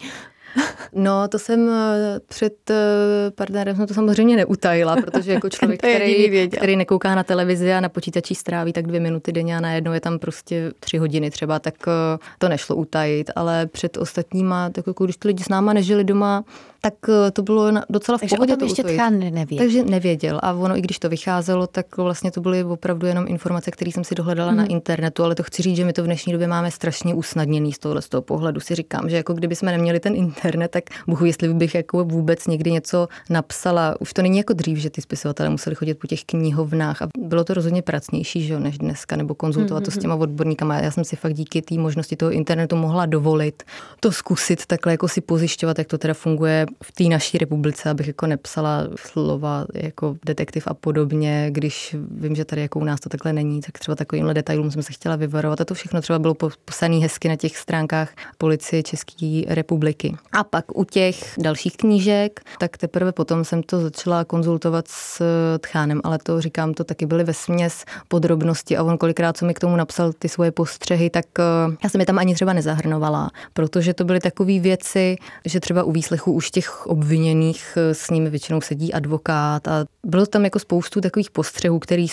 No, 0.95 1.27
to 1.27 1.39
jsem 1.39 1.69
eh, 1.69 2.19
před 2.27 2.69
eh, 2.69 3.31
partnerem 3.35 3.75
jsem 3.75 3.87
to 3.87 3.93
samozřejmě 3.93 4.35
neutajila, 4.35 4.95
protože 4.95 5.33
jako 5.33 5.49
člověk, 5.49 5.79
který, 5.79 6.49
který 6.49 6.75
nekouká 6.75 7.15
na 7.15 7.23
televizi 7.23 7.73
a 7.73 7.79
na 7.79 7.89
počítači 7.89 8.35
stráví 8.35 8.73
tak 8.73 8.87
dvě 8.87 8.99
minuty 8.99 9.31
denně 9.31 9.57
a 9.57 9.61
najednou 9.61 9.91
je 9.91 9.99
tam 9.99 10.19
prostě 10.19 10.71
tři 10.79 10.97
hodiny 10.97 11.31
třeba, 11.31 11.59
tak 11.59 11.75
eh, 11.87 12.17
to 12.37 12.49
nešlo 12.49 12.75
utajit, 12.75 13.31
ale 13.35 13.67
před 13.67 13.97
ostatníma, 13.97 14.69
tak 14.69 14.87
jako 14.87 15.03
když 15.03 15.17
ty 15.17 15.27
lidi 15.27 15.43
s 15.43 15.49
náma 15.49 15.73
nežili 15.73 16.03
doma, 16.03 16.43
tak 16.85 16.93
to 17.33 17.41
bylo 17.41 17.71
docela 17.89 18.17
v 18.17 18.21
Takže 18.21 18.35
pohodě. 18.35 18.57
Tom 18.57 18.67
ještě 18.67 18.83
Tchán 18.83 19.19
nevěděl. 19.19 19.57
Takže 19.57 19.83
nevěděl. 19.83 20.39
A 20.43 20.53
ono, 20.53 20.77
i 20.77 20.81
když 20.81 20.99
to 20.99 21.09
vycházelo, 21.09 21.67
tak 21.67 21.97
vlastně 21.97 22.31
to 22.31 22.41
byly 22.41 22.63
opravdu 22.63 23.07
jenom 23.07 23.25
informace, 23.27 23.71
které 23.71 23.91
jsem 23.91 24.03
si 24.03 24.15
dohledala 24.15 24.49
hmm. 24.49 24.57
na 24.57 24.65
internetu, 24.65 25.23
ale 25.23 25.35
to 25.35 25.43
chci 25.43 25.61
říct, 25.61 25.75
že 25.77 25.85
my 25.85 25.93
to 25.93 26.03
v 26.03 26.05
dnešní 26.05 26.33
době 26.33 26.47
máme 26.47 26.71
strašně 26.71 27.13
usnadněný 27.13 27.73
z 27.73 27.79
tohohle 27.79 28.01
z 28.01 28.09
toho 28.09 28.21
pohledu. 28.21 28.59
Si 28.59 28.75
říkám, 28.75 29.09
že 29.09 29.15
jako 29.15 29.33
kdyby 29.33 29.55
jsme 29.55 29.71
neměli 29.71 29.99
ten 29.99 30.15
internet, 30.15 30.71
tak 30.71 30.83
bohu, 31.07 31.25
jestli 31.25 31.53
bych 31.53 31.75
jako 31.75 32.03
vůbec 32.03 32.47
někdy 32.47 32.71
něco 32.71 33.07
napsala. 33.29 33.95
Už 33.99 34.13
to 34.13 34.21
není 34.21 34.37
jako 34.37 34.53
dřív, 34.53 34.77
že 34.77 34.89
ty 34.89 35.01
spisovatelé 35.01 35.49
museli 35.49 35.75
chodit 35.75 35.93
po 35.93 36.07
těch 36.07 36.23
knihovnách 36.23 37.01
a 37.01 37.07
bylo 37.17 37.43
to 37.43 37.53
rozhodně 37.53 37.81
pracnější, 37.81 38.43
že 38.43 38.59
než 38.59 38.77
dneska, 38.77 39.15
nebo 39.15 39.35
konzultovat 39.35 39.83
mm-hmm. 39.83 39.85
to 39.85 39.91
s 39.91 39.97
těma 39.97 40.15
odborníkama. 40.15 40.79
Já 40.79 40.91
jsem 40.91 41.03
si 41.03 41.15
fakt 41.15 41.33
díky 41.33 41.61
té 41.61 41.75
možnosti 41.75 42.15
toho 42.15 42.31
internetu 42.31 42.75
mohla 42.75 43.05
dovolit 43.05 43.63
to 43.99 44.11
zkusit 44.11 44.65
takhle 44.65 44.93
jako 44.93 45.07
si 45.07 45.21
pozjišťovat, 45.21 45.77
jak 45.77 45.87
to 45.87 45.97
teda 45.97 46.13
funguje 46.13 46.65
v 46.83 46.91
té 46.91 47.03
naší 47.03 47.37
republice, 47.37 47.89
abych 47.89 48.07
jako 48.07 48.27
nepsala 48.27 48.87
slova 48.95 49.65
jako 49.73 50.17
detektiv 50.25 50.67
a 50.67 50.73
podobně, 50.73 51.47
když 51.51 51.95
vím, 52.11 52.35
že 52.35 52.45
tady 52.45 52.61
jako 52.61 52.79
u 52.79 52.83
nás 52.83 52.99
to 52.99 53.09
takhle 53.09 53.33
není, 53.33 53.61
tak 53.61 53.79
třeba 53.79 53.95
takovýmhle 53.95 54.33
detailům 54.33 54.71
jsem 54.71 54.83
se 54.83 54.93
chtěla 54.93 55.15
vyvarovat 55.15 55.61
a 55.61 55.65
to 55.65 55.73
všechno 55.73 56.01
třeba 56.01 56.19
bylo 56.19 56.35
posané 56.65 56.95
hezky 56.95 57.29
na 57.29 57.35
těch 57.35 57.57
stránkách 57.57 58.15
policie 58.37 58.83
České 58.83 59.41
republiky. 59.47 60.15
A 60.31 60.43
pak 60.43 60.77
u 60.77 60.83
těch 60.83 61.35
dalších 61.37 61.77
knížek, 61.77 62.39
tak 62.59 62.77
teprve 62.77 63.11
potom 63.11 63.45
jsem 63.45 63.63
to 63.63 63.81
začala 63.81 64.23
konzultovat 64.25 64.87
s 64.87 65.21
Tchánem, 65.59 66.01
ale 66.03 66.17
to 66.23 66.41
říkám, 66.41 66.73
to 66.73 66.83
taky 66.83 67.05
byly 67.05 67.23
ve 67.23 67.33
směs 67.33 67.85
podrobnosti 68.07 68.77
a 68.77 68.83
on 68.83 68.97
kolikrát, 68.97 69.37
co 69.37 69.45
mi 69.45 69.53
k 69.53 69.59
tomu 69.59 69.75
napsal 69.75 70.13
ty 70.13 70.29
svoje 70.29 70.51
postřehy, 70.51 71.09
tak 71.09 71.25
eh, 71.39 71.43
já 71.83 71.89
jsem 71.89 72.01
je 72.01 72.05
tam 72.05 72.19
ani 72.19 72.35
třeba 72.35 72.53
nezahrnovala, 72.53 73.29
protože 73.53 73.93
to 73.93 74.03
byly 74.03 74.19
takové 74.19 74.59
věci, 74.59 75.15
že 75.45 75.59
třeba 75.59 75.83
u 75.83 75.91
výslechu 75.91 76.31
už 76.31 76.51
těch 76.51 76.62
obviněných 76.85 77.77
eh, 77.77 77.93
s 77.93 78.09
nimi 78.09 78.29
většinou 78.29 78.61
sedí 78.61 78.93
advokát 78.93 79.67
a 79.67 79.85
bylo 80.05 80.25
tam 80.25 80.43
jako 80.43 80.59
spoustu 80.59 81.01
takových 81.01 81.31
postřehů, 81.31 81.79
které 81.79 82.05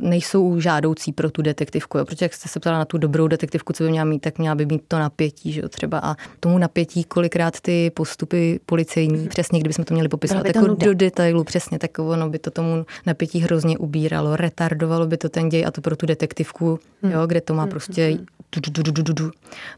nejsou 0.00 0.60
žádoucí 0.60 1.12
pro 1.12 1.30
tu 1.30 1.42
detektivku, 1.42 1.98
jo? 1.98 2.04
protože 2.04 2.24
jak 2.24 2.34
jste 2.34 2.48
se 2.48 2.60
ptala 2.60 2.78
na 2.78 2.84
tu 2.84 2.98
dobrou 2.98 3.28
detektivku, 3.28 3.72
co 3.72 3.84
by 3.84 3.90
měla 3.90 4.04
mít, 4.04 4.18
tak 4.18 4.38
měla 4.38 4.54
by 4.54 4.66
mít 4.66 4.82
to 4.88 4.98
napětí, 4.98 5.52
že 5.52 5.60
jo, 5.60 5.68
třeba 5.68 5.98
a 5.98 6.16
tomu 6.40 6.58
napětí 6.58 7.04
kolikrát 7.04 7.60
ty 7.60 7.90
postupy 7.90 8.60
policejní, 8.66 9.28
přesně 9.28 9.60
kdybychom 9.60 9.84
to 9.84 9.94
měli 9.94 10.08
popisovat 10.08 10.46
jako 10.46 10.66
do 10.66 10.94
detailu, 10.94 11.44
přesně 11.44 11.78
tak 11.78 11.98
ono 11.98 12.28
by 12.28 12.38
to 12.38 12.50
tomu 12.50 12.86
napětí 13.06 13.40
hrozně 13.40 13.78
ubíralo, 13.78 14.36
retardovalo 14.36 15.06
by 15.06 15.16
to 15.16 15.28
ten 15.28 15.48
děj 15.48 15.66
a 15.66 15.70
to 15.70 15.80
pro 15.80 15.96
tu 15.96 16.06
detektivku, 16.06 16.78
hmm. 17.02 17.12
jo, 17.12 17.26
kde 17.26 17.40
to 17.40 17.54
má 17.54 17.62
hmm, 17.62 17.70
prostě 17.70 18.18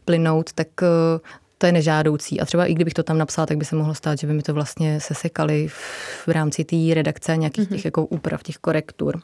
plynout, 0.05 0.53
tak 0.53 0.67
eh, 0.81 1.19
to 1.59 1.65
je 1.65 1.71
nežádoucí. 1.71 2.39
A 2.39 2.45
třeba 2.45 2.65
i 2.65 2.73
kdybych 2.73 2.93
to 2.93 3.03
tam 3.03 3.17
napsala, 3.17 3.45
tak 3.45 3.57
by 3.57 3.65
se 3.65 3.75
mohlo 3.75 3.95
stát, 3.95 4.19
že 4.19 4.27
by 4.27 4.33
mi 4.33 4.41
to 4.41 4.53
vlastně 4.53 4.99
sesekali 4.99 5.67
v 5.67 6.27
rámci 6.27 6.63
té 6.63 6.75
redakce 6.93 7.37
nějakých 7.37 7.69
těch 7.69 7.85
jako 7.85 8.05
úprav, 8.05 8.43
těch 8.43 8.57
korektur. 8.57 9.21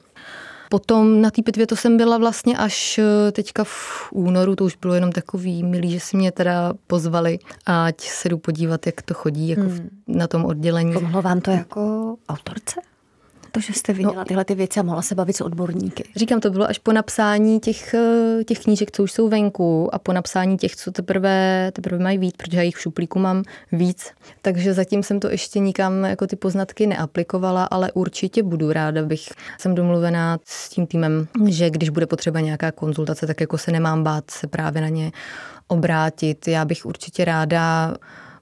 Potom 0.69 1.21
na 1.21 1.31
té 1.31 1.41
pitvě 1.41 1.67
to 1.67 1.75
jsem 1.75 1.97
byla 1.97 2.17
vlastně 2.17 2.57
až 2.57 2.97
eh, 2.97 3.31
teďka 3.31 3.63
v 3.63 4.11
únoru, 4.11 4.55
to 4.55 4.65
už 4.65 4.75
bylo 4.75 4.93
jenom 4.93 5.11
takový 5.11 5.63
milý, 5.63 5.91
že 5.91 5.99
si 5.99 6.17
mě 6.17 6.31
teda 6.31 6.73
pozvali, 6.87 7.39
ať 7.65 8.01
se 8.01 8.29
jdu 8.29 8.37
podívat, 8.37 8.85
jak 8.85 9.01
to 9.01 9.13
chodí 9.13 9.49
jako 9.49 9.61
hmm. 9.61 9.89
na 10.07 10.27
tom 10.27 10.45
oddělení. 10.45 10.93
Pomohlo 10.93 11.21
vám 11.21 11.41
to 11.41 11.51
jako 11.51 12.15
autorce? 12.29 12.81
To, 13.55 13.61
že 13.61 13.73
jste 13.73 13.93
viděla 13.93 14.13
no, 14.15 14.25
tyhle 14.25 14.45
ty 14.45 14.55
věci 14.55 14.79
a 14.79 14.83
mohla 14.83 15.01
se 15.01 15.15
bavit 15.15 15.35
s 15.35 15.41
odborníky? 15.41 16.03
Říkám, 16.15 16.39
to 16.39 16.49
bylo 16.49 16.69
až 16.69 16.77
po 16.77 16.93
napsání 16.93 17.59
těch, 17.59 17.93
eh, 17.93 18.43
těch 18.43 18.59
knížek, 18.59 18.91
co 18.91 19.03
už 19.03 19.11
jsou 19.11 19.29
venku 19.29 19.95
a 19.95 19.99
po 19.99 20.13
napsání 20.13 20.57
těch, 20.57 20.75
co 20.75 20.91
teprve, 20.91 21.71
teprve 21.73 22.03
mají 22.03 22.17
víc, 22.17 22.35
protože 22.37 22.57
já 22.57 22.63
jich 22.63 22.75
v 22.75 22.81
šuplíku 22.81 23.19
mám 23.19 23.43
víc. 23.71 24.11
Takže 24.41 24.73
zatím 24.73 25.03
jsem 25.03 25.19
to 25.19 25.29
ještě 25.29 25.59
nikam 25.59 26.03
jako 26.03 26.27
ty 26.27 26.35
poznatky 26.35 26.87
neaplikovala, 26.87 27.63
ale 27.63 27.91
určitě 27.91 28.43
budu 28.43 28.71
ráda, 28.71 29.03
bych 29.03 29.29
jsem 29.57 29.75
domluvená 29.75 30.39
s 30.45 30.69
tím 30.69 30.87
týmem, 30.87 31.27
že 31.47 31.69
když 31.69 31.89
bude 31.89 32.05
potřeba 32.05 32.39
nějaká 32.39 32.71
konzultace, 32.71 33.27
tak 33.27 33.41
jako 33.41 33.57
se 33.57 33.71
nemám 33.71 34.03
bát 34.03 34.31
se 34.31 34.47
právě 34.47 34.81
na 34.81 34.89
ně 34.89 35.11
obrátit. 35.67 36.47
Já 36.47 36.65
bych 36.65 36.85
určitě 36.85 37.25
ráda 37.25 37.93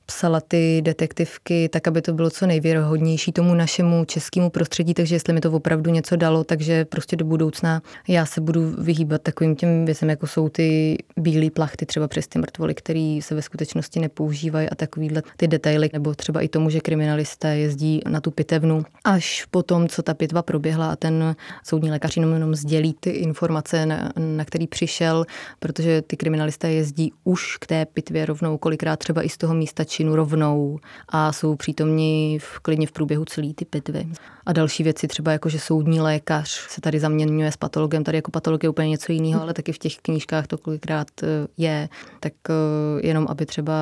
psala 0.05 0.41
ty 0.41 0.81
detektivky 0.81 1.69
tak, 1.69 1.87
aby 1.87 2.01
to 2.01 2.13
bylo 2.13 2.29
co 2.29 2.47
nejvěrohodnější 2.47 3.31
tomu 3.31 3.55
našemu 3.55 4.05
českému 4.05 4.49
prostředí, 4.49 4.93
takže 4.93 5.15
jestli 5.15 5.33
mi 5.33 5.41
to 5.41 5.51
opravdu 5.51 5.91
něco 5.91 6.15
dalo, 6.15 6.43
takže 6.43 6.85
prostě 6.85 7.15
do 7.15 7.25
budoucna 7.25 7.81
já 8.07 8.25
se 8.25 8.41
budu 8.41 8.75
vyhýbat 8.77 9.21
takovým 9.21 9.55
těm 9.55 9.85
věcem, 9.85 10.09
jako 10.09 10.27
jsou 10.27 10.49
ty 10.49 10.97
bílé 11.17 11.49
plachty 11.49 11.85
třeba 11.85 12.07
přes 12.07 12.27
ty 12.27 12.39
mrtvoly, 12.39 12.73
které 12.73 13.19
se 13.21 13.35
ve 13.35 13.41
skutečnosti 13.41 13.99
nepoužívají 13.99 14.69
a 14.69 14.75
takovýhle 14.75 15.23
ty 15.37 15.47
detaily, 15.47 15.89
nebo 15.93 16.15
třeba 16.15 16.41
i 16.41 16.47
tomu, 16.47 16.69
že 16.69 16.79
kriminalisté 16.79 17.57
jezdí 17.57 18.01
na 18.09 18.21
tu 18.21 18.31
pitevnu. 18.31 18.83
Až 19.03 19.45
po 19.51 19.63
tom, 19.63 19.87
co 19.87 20.03
ta 20.03 20.13
pitva 20.13 20.41
proběhla 20.41 20.91
a 20.91 20.95
ten 20.95 21.35
soudní 21.63 21.91
lékař 21.91 22.17
jenom, 22.17 22.33
jenom 22.33 22.55
sdělí 22.55 22.95
ty 22.99 23.09
informace, 23.09 23.85
na, 23.85 24.11
na 24.17 24.45
který 24.45 24.67
přišel, 24.67 25.25
protože 25.59 26.01
ty 26.01 26.17
kriminalisté 26.17 26.71
jezdí 26.71 27.11
už 27.23 27.57
k 27.57 27.67
té 27.67 27.85
pitvě 27.85 28.25
rovnou, 28.25 28.57
kolikrát 28.57 28.99
třeba 28.99 29.23
i 29.23 29.29
z 29.29 29.37
toho 29.37 29.53
místa 29.53 29.83
činu 29.93 30.15
rovnou 30.15 30.79
a 31.09 31.31
jsou 31.31 31.55
přítomní 31.55 32.39
v, 32.39 32.59
klidně 32.59 32.87
v 32.87 32.91
průběhu 32.91 33.25
celé 33.25 33.53
ty 33.53 33.65
pitvy. 33.65 34.07
A 34.45 34.53
další 34.53 34.83
věci 34.83 35.07
třeba 35.07 35.31
jako, 35.31 35.49
že 35.49 35.59
soudní 35.59 36.01
lékař 36.01 36.49
se 36.69 36.81
tady 36.81 36.99
zaměňuje 36.99 37.51
s 37.51 37.57
patologem, 37.57 38.03
tady 38.03 38.17
jako 38.17 38.31
patolog 38.31 38.63
je 38.63 38.69
úplně 38.69 38.89
něco 38.89 39.11
jiného, 39.11 39.41
ale 39.41 39.53
taky 39.53 39.71
v 39.71 39.77
těch 39.77 39.97
knížkách 39.97 40.47
to 40.47 40.57
kolikrát 40.57 41.07
eh, 41.23 41.27
je, 41.57 41.89
tak 42.19 42.33
eh, 42.49 43.07
jenom 43.07 43.25
aby 43.29 43.45
třeba 43.45 43.73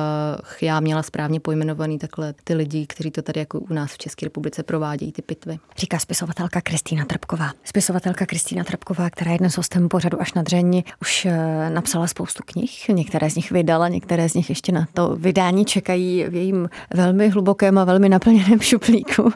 já 0.62 0.80
měla 0.80 1.02
správně 1.02 1.40
pojmenovaný 1.40 1.98
takhle 1.98 2.34
ty 2.44 2.54
lidi, 2.54 2.86
kteří 2.86 3.10
to 3.10 3.22
tady 3.22 3.40
jako 3.40 3.60
u 3.60 3.74
nás 3.74 3.92
v 3.92 3.98
České 3.98 4.26
republice 4.26 4.62
provádějí 4.62 5.12
ty 5.12 5.22
pitvy. 5.22 5.58
Říká 5.76 5.98
spisovatelka 5.98 6.60
Kristýna 6.60 7.04
Trpková. 7.04 7.52
Spisovatelka 7.64 8.26
Kristýna 8.26 8.64
Trpková, 8.64 9.10
která 9.10 9.32
je 9.32 9.38
dnes 9.38 9.56
hostem 9.56 9.88
pořadu 9.88 10.20
až 10.20 10.34
na 10.34 10.42
dření, 10.42 10.84
už 11.00 11.24
eh, 11.24 11.70
napsala 11.70 12.06
spoustu 12.06 12.42
knih, 12.46 12.88
některé 12.88 13.30
z 13.30 13.36
nich 13.36 13.50
vydala, 13.50 13.88
některé 13.88 14.28
z 14.28 14.34
nich 14.34 14.48
ještě 14.48 14.72
na 14.72 14.86
to 14.94 15.16
vydání 15.16 15.64
čekají 15.64 16.24
v 16.28 16.34
jejím 16.34 16.68
velmi 16.94 17.28
hlubokém 17.28 17.78
a 17.78 17.84
velmi 17.84 18.08
naplněném 18.08 18.60
šuplíku. 18.60 19.32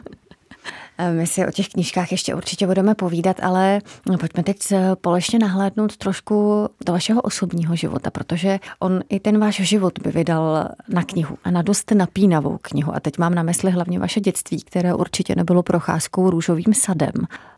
Eh, 0.97 1.11
my 1.11 1.27
si 1.27 1.47
o 1.47 1.51
těch 1.51 1.69
knížkách 1.69 2.11
ještě 2.11 2.35
určitě 2.35 2.67
budeme 2.67 2.95
povídat, 2.95 3.37
ale 3.43 3.81
pojďme 4.19 4.43
teď 4.43 4.57
společně 4.93 5.39
nahlédnout 5.39 5.97
trošku 5.97 6.67
do 6.85 6.93
vašeho 6.93 7.21
osobního 7.21 7.75
života, 7.75 8.11
protože 8.11 8.59
on 8.79 9.01
i 9.09 9.19
ten 9.19 9.39
váš 9.39 9.55
život 9.55 9.99
by 10.03 10.11
vydal 10.11 10.69
na 10.89 11.03
knihu 11.03 11.37
a 11.43 11.51
na 11.51 11.61
dost 11.61 11.91
napínavou 11.91 12.57
knihu. 12.61 12.95
A 12.95 12.99
teď 12.99 13.17
mám 13.17 13.35
na 13.35 13.43
mysli 13.43 13.71
hlavně 13.71 13.99
vaše 13.99 14.19
dětství, 14.19 14.61
které 14.61 14.93
určitě 14.93 15.35
nebylo 15.35 15.63
procházkou 15.63 16.29
růžovým 16.29 16.73
sadem. 16.73 17.11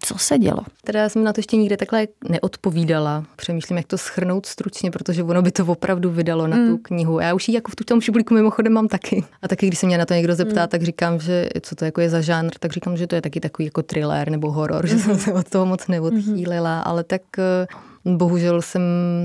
Co 0.04 0.18
se 0.18 0.38
dělo? 0.38 0.60
Teda 0.84 1.10
jsem 1.10 1.24
na 1.24 1.34
to 1.34 1.40
ještě 1.40 1.58
nikde 1.58 1.78
takhle 1.78 2.08
neodpovídala. 2.30 3.24
Přemýšlím, 3.36 3.78
jak 3.78 3.88
to 3.88 3.98
schrnout 3.98 4.46
stručně, 4.46 4.92
protože 4.92 5.24
ono 5.24 5.42
by 5.42 5.52
to 5.52 5.66
opravdu 5.66 6.12
vydalo 6.12 6.48
na 6.48 6.58
tu 6.58 6.72
mm. 6.72 6.78
knihu. 6.78 7.20
Já 7.20 7.34
už 7.34 7.48
ji 7.48 7.56
jako 7.56 7.72
v 7.72 7.86
tom 7.86 8.02
šuplíku 8.02 8.34
mimochodem 8.34 8.74
mám 8.74 8.88
taky. 8.88 9.24
A 9.42 9.48
taky, 9.48 9.68
když 9.68 9.80
se 9.80 9.86
mě 9.86 9.98
na 9.98 10.06
to 10.06 10.14
někdo 10.14 10.36
zeptá, 10.36 10.62
mm. 10.62 10.68
tak 10.68 10.84
říkám, 10.84 11.20
že 11.20 11.50
co 11.62 11.76
to 11.76 11.86
jako 11.86 12.02
je 12.02 12.10
za 12.10 12.22
žánr, 12.22 12.52
tak 12.60 12.74
říkám, 12.74 12.98
že 12.98 13.08
to 13.08 13.16
je 13.16 13.22
taky 13.30 13.40
takový 13.40 13.66
jako 13.66 13.84
thriller 13.84 14.30
nebo 14.30 14.52
horor, 14.52 14.88
že 14.92 15.00
jsem 15.00 15.20
se 15.20 15.34
od 15.34 15.50
toho 15.50 15.66
moc 15.66 15.88
neodchýlila, 15.88 16.80
ale 16.82 17.04
tak 17.04 17.22
eh, 17.40 17.68
Bohužel 18.06 18.62
jsem 18.62 18.82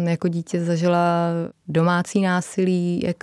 jako 0.09 0.29
dítě 0.29 0.65
zažila 0.65 1.29
domácí 1.69 2.21
násilí, 2.21 3.01
jak 3.05 3.17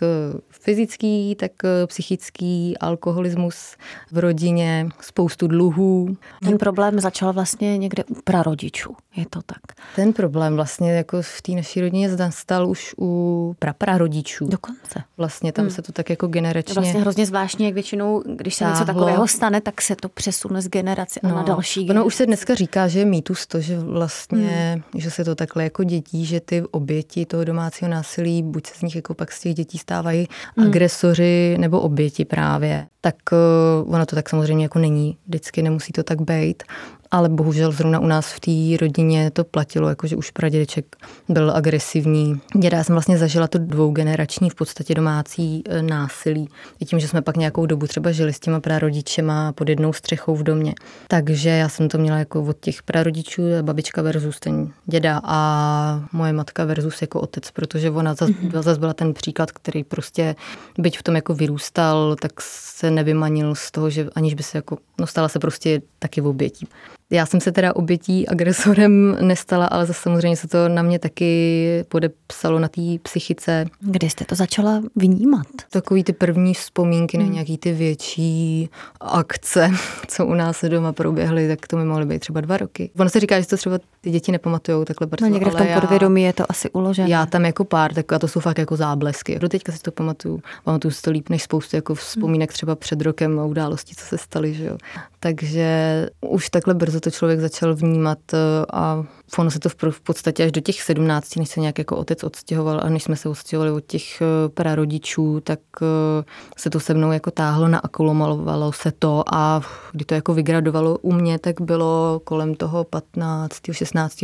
fyzický, 0.50 1.36
tak 1.36 1.51
psychický, 1.86 2.77
alkoholismus 2.77 3.75
v 4.12 4.17
rodině, 4.17 4.89
spoustu 5.01 5.48
dluhů. 5.48 6.17
Ten 6.43 6.58
problém 6.58 7.00
začal 7.00 7.34
vlastně 7.34 7.77
někde 7.77 8.03
u 8.03 8.15
prarodičů, 8.24 8.96
je 9.15 9.25
to 9.29 9.41
tak? 9.41 9.62
Ten 9.96 10.13
problém 10.13 10.55
vlastně 10.55 10.93
jako 10.93 11.22
v 11.22 11.41
té 11.41 11.51
naší 11.51 11.81
rodině 11.81 12.10
nastal 12.10 12.70
už 12.70 12.96
u 13.00 13.55
praprarodičů. 13.60 14.48
Dokonce. 14.48 15.03
Vlastně 15.17 15.51
tam 15.51 15.65
hmm. 15.65 15.72
se 15.72 15.81
to 15.81 15.91
tak 15.91 16.10
jako 16.10 16.27
generačně... 16.27 16.74
Vlastně 16.74 17.01
hrozně 17.01 17.25
zvláštní, 17.25 17.65
jak 17.65 17.74
většinou, 17.74 18.24
když 18.36 18.55
se 18.55 18.63
táhlo. 18.63 18.75
něco 18.75 18.86
takového 18.86 19.27
stane, 19.27 19.62
tak 19.62 19.81
se 19.81 19.96
to 19.96 20.10
přesune 20.10 20.62
z 20.62 20.67
generace 20.67 21.20
no. 21.24 21.29
a 21.29 21.34
na 21.34 21.43
další 21.43 21.79
generaci. 21.79 22.00
Ono 22.00 22.05
už 22.05 22.15
se 22.15 22.25
dneska 22.25 22.55
říká, 22.55 22.88
že 22.88 23.00
je 23.00 23.05
mýtus 23.05 23.48
to, 23.48 23.62
že 23.62 23.79
vlastně, 23.79 24.84
hmm. 24.91 25.01
že 25.01 25.12
se 25.12 25.24
to 25.24 25.36
takhle 25.42 25.64
jako 25.64 25.84
dětí, 25.84 26.26
že 26.26 26.40
ty 26.40 26.64
oběti 26.72 27.26
toho 27.26 27.44
domácího 27.44 27.92
násilí, 27.92 28.44
buď 28.44 28.68
se 28.68 28.74
z 28.78 28.82
nich 28.82 28.96
jako 28.96 29.14
pak 29.14 29.32
z 29.32 29.40
těch 29.42 29.54
dětí 29.56 29.78
stávají 29.78 30.28
hmm. 30.58 30.68
agresoři 30.68 31.58
nebo 31.60 31.80
oběti 31.80 32.26
právě, 32.26 32.88
tak 33.02 33.16
uh, 33.32 33.94
ono 33.94 34.06
to 34.06 34.16
tak 34.16 34.30
samozřejmě 34.30 34.66
jako 34.66 34.80
není. 34.80 35.18
Vždycky 35.28 35.62
nemusí 35.62 35.94
to 35.94 36.04
tak 36.04 36.22
být 36.22 36.64
ale 37.12 37.30
bohužel 37.30 37.72
zrovna 37.72 38.00
u 38.00 38.08
nás 38.08 38.34
v 38.34 38.39
té 38.39 38.77
rodině 38.86 39.32
to 39.32 39.44
platilo, 39.44 39.89
jakože 39.89 40.15
už 40.15 40.32
pradědeček 40.32 40.96
byl 41.30 41.51
agresivní. 41.51 42.41
Děda, 42.58 42.77
já 42.77 42.84
jsem 42.84 42.96
vlastně 42.96 43.18
zažila 43.18 43.48
to 43.48 43.58
dvougenerační 43.58 44.50
v 44.50 44.56
podstatě 44.56 44.96
domácí 44.96 45.63
e, 45.70 45.82
násilí. 45.82 46.50
I 46.80 46.86
tím, 46.86 47.00
že 47.00 47.08
jsme 47.08 47.22
pak 47.22 47.38
nějakou 47.38 47.65
dobu 47.65 47.88
třeba 47.88 48.12
žili 48.12 48.34
s 48.34 48.39
těma 48.39 48.60
prarodičema 48.60 49.51
pod 49.51 49.70
jednou 49.70 49.94
střechou 49.94 50.36
v 50.36 50.44
domě. 50.44 50.74
Takže 51.08 51.50
já 51.50 51.70
jsem 51.70 51.89
to 51.89 51.98
měla 51.98 52.18
jako 52.18 52.44
od 52.44 52.58
těch 52.60 52.84
prarodičů, 52.84 53.44
babička 53.62 54.01
versus 54.01 54.39
ten 54.39 54.74
děda 54.86 55.22
a 55.24 56.03
moje 56.12 56.34
matka 56.34 56.65
versus 56.65 57.01
jako 57.01 57.22
otec, 57.22 57.51
protože 57.51 57.91
ona 57.91 58.13
zase 58.13 58.32
mm-hmm. 58.32 58.62
zas 58.62 58.77
byla 58.77 58.94
ten 58.94 59.13
příklad, 59.13 59.51
který 59.51 59.84
prostě, 59.84 60.36
byť 60.77 60.98
v 60.98 61.03
tom 61.03 61.15
jako 61.15 61.34
vyrůstal, 61.34 62.15
tak 62.22 62.32
se 62.41 62.91
nevymanil 62.91 63.56
z 63.56 63.72
toho, 63.72 63.89
že 63.89 64.10
aniž 64.15 64.34
by 64.34 64.44
se 64.44 64.58
jako, 64.58 64.77
no 65.00 65.08
stala 65.08 65.30
se 65.30 65.39
prostě 65.39 65.82
taky 66.00 66.22
v 66.22 66.27
obětí. 66.27 66.68
Já 67.13 67.25
jsem 67.25 67.41
se 67.41 67.51
teda 67.51 67.75
obětí 67.75 68.27
agresorem 68.27 69.18
nestala, 69.22 69.65
ale 69.65 69.86
zase 69.86 70.01
samozřejmě 70.01 70.38
se 70.38 70.48
to 70.48 70.70
na 70.70 70.82
mě 70.82 71.00
taky 71.00 71.86
podepsalo 71.89 72.60
na 72.60 72.68
té 72.68 72.82
psychice. 73.03 73.65
Kdy 73.80 74.10
jste 74.10 74.25
to 74.25 74.36
začala 74.36 74.82
vnímat? 74.96 75.48
Takový 75.70 76.03
ty 76.03 76.13
první 76.13 76.53
vzpomínky 76.53 77.18
hmm. 77.18 77.27
na 77.27 77.34
nějaký 77.34 77.58
ty 77.58 77.74
větší 77.74 78.70
akce, 79.01 79.72
co 80.08 80.25
u 80.25 80.34
nás 80.34 80.63
doma 80.68 80.94
proběhly, 80.94 81.48
tak 81.48 81.68
to 81.68 81.77
mi 81.77 81.86
mohly 81.86 82.06
být 82.06 82.20
třeba 82.20 82.41
dva 82.41 82.58
roky. 82.58 82.89
Ono 83.00 83.10
se 83.10 83.20
říká, 83.20 83.41
že 83.41 83.48
to 83.48 83.58
třeba 83.58 83.80
ty 84.01 84.12
děti 84.12 84.32
nepamatujou 84.32 84.86
takhle 84.86 85.08
brzo. 85.08 85.25
No 85.25 85.34
někde 85.34 85.51
v 85.51 85.56
tom 85.56 85.68
podvědomí 85.82 86.24
je 86.24 86.34
to 86.34 86.46
asi 86.50 86.70
uložené. 86.70 87.10
Já 87.10 87.25
tam 87.25 87.46
jako 87.46 87.65
pár, 87.65 87.94
tak 87.94 88.13
a 88.13 88.20
to 88.20 88.27
jsou 88.27 88.39
fakt 88.39 88.58
jako 88.58 88.75
záblesky. 88.75 89.39
Do 89.39 89.50
teďka 89.50 89.72
si 89.72 89.80
to 89.80 89.91
pamatuju. 89.91 90.41
Pamatuju 90.63 90.91
si 90.91 91.01
to 91.01 91.12
líp 91.12 91.30
než 91.30 91.44
spoustu 91.44 91.75
jako 91.75 91.96
vzpomínek 91.96 92.53
třeba 92.53 92.75
před 92.75 93.01
rokem 93.01 93.39
a 93.39 93.46
událostí, 93.46 93.96
co 93.96 94.06
se 94.06 94.18
staly. 94.18 94.53
Že 94.53 94.65
jo. 94.65 94.77
Takže 95.20 96.10
už 96.22 96.50
takhle 96.50 96.74
brzo 96.74 97.00
to 97.01 97.12
člověk 97.12 97.39
začal 97.39 97.75
vnímat 97.75 98.20
eh, 98.34 98.38
a 98.74 99.03
ono 99.38 99.51
se 99.51 99.60
to 99.60 99.70
v 99.70 100.01
podstatě 100.01 100.43
až 100.43 100.51
do 100.51 100.62
těch 100.62 100.81
17, 100.81 101.36
než 101.36 101.50
se 101.50 101.60
nějak 101.60 101.77
jako 101.77 101.98
otec 101.98 102.24
odstěhoval 102.24 102.79
a 102.84 102.89
než 102.89 103.03
jsme 103.03 103.15
se 103.15 103.29
odstěhovali 103.29 103.72
od 103.72 103.86
těch 103.86 104.22
eh, 104.22 104.50
prarodičů, 104.50 105.39
tak 105.43 105.60
eh, 105.81 106.24
se 106.58 106.70
to 106.70 106.79
se 106.79 106.93
mnou 106.93 107.12
jako 107.12 107.31
táhlo 107.31 107.67
na 107.67 107.79
akolomalovalo 107.79 108.72
se 108.72 108.91
to 108.91 109.24
a 109.34 109.62
kdy 109.91 110.05
to 110.05 110.13
jako 110.13 110.34
vygradovalo 110.34 110.98
u 110.98 111.12
mě, 111.12 111.39
tak 111.39 111.62
bylo 111.62 112.22
kolem 112.24 112.55
toho 112.55 112.84
15. 112.84 113.55
16. 113.72 114.17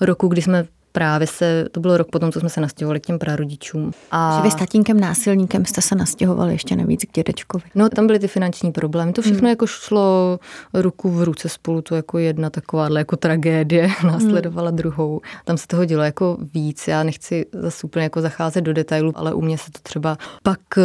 roku, 0.00 0.28
kdy 0.28 0.42
jsme 0.42 0.66
právě 0.94 1.26
se, 1.26 1.64
to 1.72 1.80
bylo 1.80 1.96
rok 1.96 2.08
potom, 2.10 2.32
co 2.32 2.40
jsme 2.40 2.48
se 2.48 2.60
nastěhovali 2.60 3.00
k 3.00 3.06
těm 3.06 3.18
prarodičům. 3.18 3.90
A... 4.10 4.36
Že 4.36 4.42
vy 4.42 4.50
s 4.50 4.54
tatínkem 4.54 5.00
násilníkem 5.00 5.64
jste 5.64 5.82
se 5.82 5.94
nastěhovali 5.94 6.52
ještě 6.52 6.76
navíc 6.76 7.04
k 7.04 7.12
dědečkovi. 7.12 7.64
No 7.74 7.88
tam 7.88 8.06
byly 8.06 8.18
ty 8.18 8.28
finanční 8.28 8.72
problémy. 8.72 9.12
To 9.12 9.22
všechno 9.22 9.38
hmm. 9.38 9.48
jako 9.48 9.66
šlo 9.66 10.38
ruku 10.74 11.10
v 11.10 11.22
ruce 11.22 11.48
spolu, 11.48 11.82
to 11.82 11.94
jako 11.94 12.18
jedna 12.18 12.50
taková 12.50 12.88
jako 12.98 13.16
tragédie 13.16 13.88
následovala 14.06 14.68
hmm. 14.68 14.76
druhou. 14.76 15.20
Tam 15.44 15.56
se 15.58 15.66
toho 15.66 15.84
dělo 15.84 16.02
jako 16.02 16.38
víc. 16.54 16.88
Já 16.88 17.02
nechci 17.02 17.46
zase 17.52 17.86
úplně 17.86 18.02
jako 18.02 18.20
zacházet 18.20 18.64
do 18.64 18.72
detailů, 18.72 19.12
ale 19.14 19.34
u 19.34 19.40
mě 19.40 19.58
se 19.58 19.72
to 19.72 19.78
třeba 19.82 20.18
pak 20.42 20.60
eh, 20.78 20.82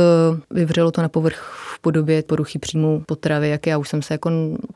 vyvřelo 0.51 0.91
to 0.91 1.01
na 1.01 1.09
povrch 1.09 1.53
v 1.75 1.79
podobě 1.81 2.23
poruchy 2.23 2.59
příjmu 2.59 3.03
potravy, 3.05 3.49
jak 3.49 3.67
já 3.67 3.77
už 3.77 3.89
jsem 3.89 4.01
se 4.01 4.13
jako 4.13 4.31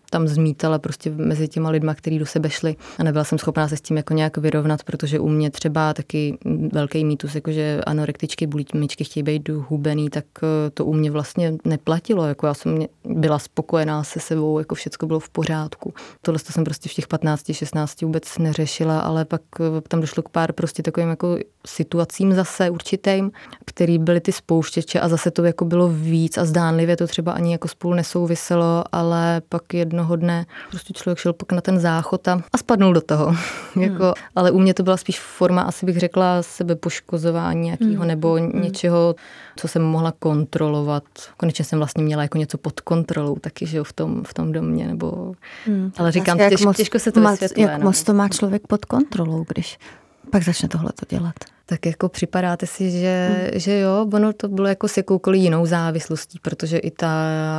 tam 0.09 0.27
zmítala 0.27 0.79
prostě 0.79 1.09
mezi 1.09 1.47
těma 1.47 1.69
lidma, 1.69 1.93
kteří 1.93 2.19
do 2.19 2.25
sebe 2.25 2.49
šli 2.49 2.75
a 2.99 3.03
nebyla 3.03 3.23
jsem 3.23 3.37
schopná 3.37 3.67
se 3.67 3.77
s 3.77 3.81
tím 3.81 3.97
jako 3.97 4.13
nějak 4.13 4.37
vyrovnat, 4.37 4.83
protože 4.83 5.22
u 5.23 5.29
mě 5.29 5.51
třeba 5.51 5.93
taky 5.93 6.37
velký 6.73 7.05
mýtus, 7.05 7.35
jakože 7.35 7.81
anorektičky, 7.85 8.47
bulimičky 8.47 9.03
chtějí 9.03 9.23
být 9.23 9.49
hubený, 9.49 10.09
tak 10.09 10.25
eh, 10.43 10.69
to 10.69 10.85
u 10.85 10.93
mě 10.93 11.11
vlastně 11.11 11.53
neplatilo. 11.65 12.27
Jako 12.27 12.47
já 12.47 12.53
jsem 12.53 12.85
byla 13.05 13.39
spokojená 13.39 14.03
se 14.03 14.19
sebou, 14.19 14.59
jako 14.59 14.75
všechno 14.75 15.07
bylo 15.07 15.19
v 15.19 15.29
pořádku. 15.29 15.93
Tohle 16.21 16.39
to 16.39 16.51
jsem 16.51 16.63
prostě 16.63 16.89
v 16.89 16.93
těch 16.93 17.07
15, 17.07 17.53
16 17.53 18.01
vůbec 18.01 18.37
neřešila, 18.37 18.99
ale 18.99 19.25
pak 19.25 19.41
eh, 19.59 19.81
tam 19.87 20.01
došlo 20.01 20.23
k 20.23 20.29
pár 20.29 20.53
prostě 20.53 20.83
takovým 20.83 21.09
jako 21.09 21.37
situacím 21.67 22.33
zase 22.33 22.69
určitým, 22.69 23.31
který 23.65 23.99
byly 23.99 24.21
ty 24.21 24.31
spouštěče 24.31 24.99
a 24.99 25.07
zase 25.07 25.31
to 25.31 25.43
jako 25.43 25.65
bylo 25.65 25.89
víc 25.89 26.37
a 26.37 26.45
zdánlivě 26.45 26.97
to 26.97 27.07
třeba 27.07 27.31
ani 27.31 27.51
jako 27.51 27.67
spolu 27.67 27.93
nesouviselo, 27.93 28.83
ale 28.91 29.41
pak 29.49 29.73
jednoho 29.73 30.15
dne 30.15 30.45
prostě 30.69 30.93
člověk 30.93 31.17
šel 31.17 31.33
pak 31.33 31.51
na 31.51 31.61
ten 31.61 31.79
záchod 31.79 32.27
a, 32.27 32.41
a 32.53 32.57
spadnul 32.57 32.93
do 32.93 33.01
toho. 33.01 33.35
Hmm. 33.73 33.83
jako, 33.83 34.13
ale 34.35 34.51
u 34.51 34.59
mě 34.59 34.73
to 34.73 34.83
byla 34.83 34.97
spíš 34.97 35.12
spíš 35.13 35.19
forma, 35.19 35.61
asi 35.61 35.85
bych 35.85 35.97
řekla, 35.97 36.43
sebepoškozování 36.43 37.61
nějakého 37.61 38.03
mm. 38.03 38.07
nebo 38.07 38.37
mm. 38.37 38.61
něčeho, 38.61 39.15
co 39.55 39.67
jsem 39.67 39.81
mohla 39.81 40.13
kontrolovat. 40.19 41.03
Konečně 41.37 41.65
jsem 41.65 41.79
vlastně 41.79 42.03
měla 42.03 42.21
jako 42.21 42.37
něco 42.37 42.57
pod 42.57 42.81
kontrolou 42.81 43.35
taky, 43.35 43.65
že 43.65 43.77
jo, 43.77 43.83
v 43.83 43.93
tom, 43.93 44.23
v 44.23 44.33
tom 44.33 44.51
domě, 44.51 44.87
nebo... 44.87 45.33
Mm. 45.67 45.91
Ale 45.97 46.11
říkám, 46.11 46.37
těž, 46.37 46.65
moc, 46.65 46.77
těžko 46.77 46.99
se 46.99 47.11
to 47.11 47.21
vysvětluje. 47.21 47.67
Jak 47.67 47.79
no. 47.79 47.85
moc 47.85 48.03
to 48.03 48.13
má 48.13 48.29
člověk 48.29 48.67
pod 48.67 48.85
kontrolou, 48.85 49.45
když 49.47 49.77
pak 50.33 50.43
začne 50.43 50.69
tohle 50.69 50.91
to 50.95 51.15
dělat? 51.15 51.35
tak 51.65 51.85
jako 51.85 52.09
připadáte 52.09 52.67
si, 52.67 52.91
že, 52.91 53.29
hmm. 53.31 53.59
že 53.59 53.79
jo, 53.79 54.07
ono 54.13 54.33
to 54.33 54.47
bylo 54.47 54.67
jako 54.67 54.87
s 54.87 54.97
jakoukoliv 54.97 55.41
jinou 55.41 55.65
závislostí, 55.65 56.39
protože 56.39 56.77
i 56.77 56.91
ta 56.91 57.13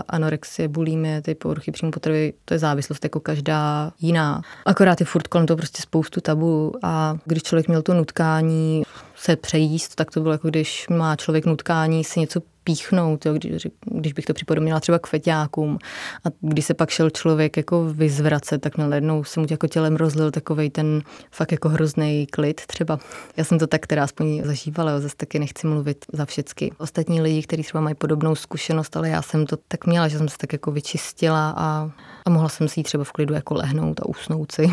anorexie, 0.09 0.69
bulimie, 0.69 1.23
ty 1.23 1.35
poruchy 1.35 1.73
příjmu 1.73 1.93
potravy, 1.93 2.33
to 2.45 2.55
je 2.55 2.59
závislost 2.59 3.05
jako 3.05 3.21
každá 3.21 3.93
jiná. 4.01 4.43
Akorát 4.67 5.01
je 5.01 5.07
furt 5.07 5.29
kolem 5.29 5.47
toho 5.47 5.57
prostě 5.57 5.83
spoustu 5.83 6.21
tabu 6.21 6.73
a 6.83 7.17
když 7.25 7.43
člověk 7.43 7.69
měl 7.69 7.83
to 7.83 7.95
nutkání 7.95 8.83
se 9.17 9.37
přejíst, 9.37 9.95
tak 9.95 10.11
to 10.11 10.21
bylo 10.21 10.33
jako 10.33 10.49
když 10.49 10.89
má 10.89 11.17
člověk 11.17 11.47
nutkání 11.47 12.05
si 12.05 12.21
něco 12.21 12.41
píchnout, 12.65 13.27
jo, 13.27 13.35
když, 13.35 13.67
když 13.85 14.13
bych 14.13 14.25
to 14.25 14.35
připodobnila 14.35 14.81
třeba 14.81 14.99
k 14.99 15.07
feťákům. 15.07 15.79
A 16.25 16.29
když 16.41 16.65
se 16.65 16.75
pak 16.75 16.91
šel 16.91 17.11
člověk 17.11 17.57
jako 17.57 17.85
vyzvracet, 17.85 18.61
tak 18.61 18.79
najednou 18.79 19.25
se 19.25 19.41
mu 19.41 19.47
jako 19.51 19.67
tělem 19.67 19.97
rozlil 19.97 20.31
takovej 20.31 20.71
ten 20.71 21.03
fakt 21.31 21.53
jako 21.53 21.69
hrozný 21.69 22.27
klid 22.27 22.61
třeba. 22.67 22.99
Já 23.37 23.45
jsem 23.45 23.59
to 23.59 23.67
tak 23.67 23.87
teda 23.87 24.05
aspoň 24.05 24.43
zažívala, 24.45 24.91
jo, 24.91 25.01
zase 25.01 25.17
taky 25.17 25.39
nechci 25.39 25.67
mluvit 25.67 26.05
za 26.13 26.25
všecky. 26.25 26.73
Ostatní 26.79 27.21
lidi, 27.21 27.43
kteří 27.43 27.63
třeba 27.63 27.81
mají 27.81 27.95
podobnou 27.95 28.35
zkušenost, 28.35 28.97
ale 28.97 29.09
já 29.09 29.23
jsem 29.23 29.47
to 29.47 29.57
tak 29.69 29.87
měla, 29.87 30.09
že 30.09 30.19
jsem 30.19 30.29
se 30.29 30.39
tak 30.39 30.53
jako 30.53 30.71
vyčistila 30.71 31.55
a, 31.57 31.91
a 32.25 32.31
mohla 32.31 32.49
jsem 32.49 32.69
si 32.69 32.83
třeba 32.83 33.05
v 33.05 33.13
klidu 33.13 33.35
jako 33.35 33.55
lehnout 33.55 34.01
a 34.01 34.07
usnout 34.07 34.53
si. 34.53 34.71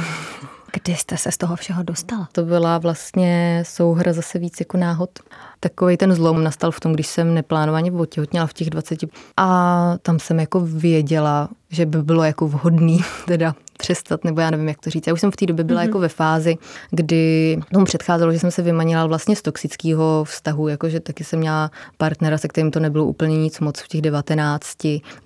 Kdy 0.73 0.95
jste 0.95 1.17
se 1.17 1.31
z 1.31 1.37
toho 1.37 1.55
všeho 1.55 1.83
dostala? 1.83 2.29
To 2.31 2.43
byla 2.43 2.77
vlastně 2.77 3.63
souhra 3.65 4.13
zase 4.13 4.39
víc 4.39 4.59
jako 4.59 4.77
náhod. 4.77 5.19
Takový 5.63 5.97
ten 5.97 6.13
zlom 6.13 6.43
nastal 6.43 6.71
v 6.71 6.79
tom, 6.79 6.93
když 6.93 7.07
jsem 7.07 7.33
neplánovaně 7.33 7.91
otěhotněla 7.91 8.47
v 8.47 8.53
těch 8.53 8.69
20. 8.69 8.99
A 9.37 9.95
tam 10.01 10.19
jsem 10.19 10.39
jako 10.39 10.59
věděla, 10.59 11.49
že 11.69 11.85
by 11.85 12.03
bylo 12.03 12.23
jako 12.23 12.47
vhodný 12.47 12.99
teda 13.25 13.55
přestat, 13.81 14.23
nebo 14.23 14.41
já 14.41 14.49
nevím, 14.49 14.67
jak 14.67 14.79
to 14.79 14.89
říct. 14.89 15.07
Já 15.07 15.13
už 15.13 15.21
jsem 15.21 15.31
v 15.31 15.35
té 15.35 15.45
době 15.45 15.63
byla 15.63 15.81
mm-hmm. 15.81 15.85
jako 15.85 15.99
ve 15.99 16.09
fázi, 16.09 16.57
kdy 16.91 17.57
tomu 17.73 17.85
předcházelo, 17.85 18.33
že 18.33 18.39
jsem 18.39 18.51
se 18.51 18.61
vymanila 18.61 19.05
vlastně 19.05 19.35
z 19.35 19.41
toxického 19.41 20.23
vztahu, 20.23 20.67
jakože 20.67 20.99
taky 20.99 21.23
jsem 21.23 21.39
měla 21.39 21.71
partnera, 21.97 22.37
se 22.37 22.47
kterým 22.47 22.71
to 22.71 22.79
nebylo 22.79 23.05
úplně 23.05 23.37
nic 23.37 23.59
moc 23.59 23.79
v 23.79 23.87
těch 23.87 24.01
19. 24.01 24.77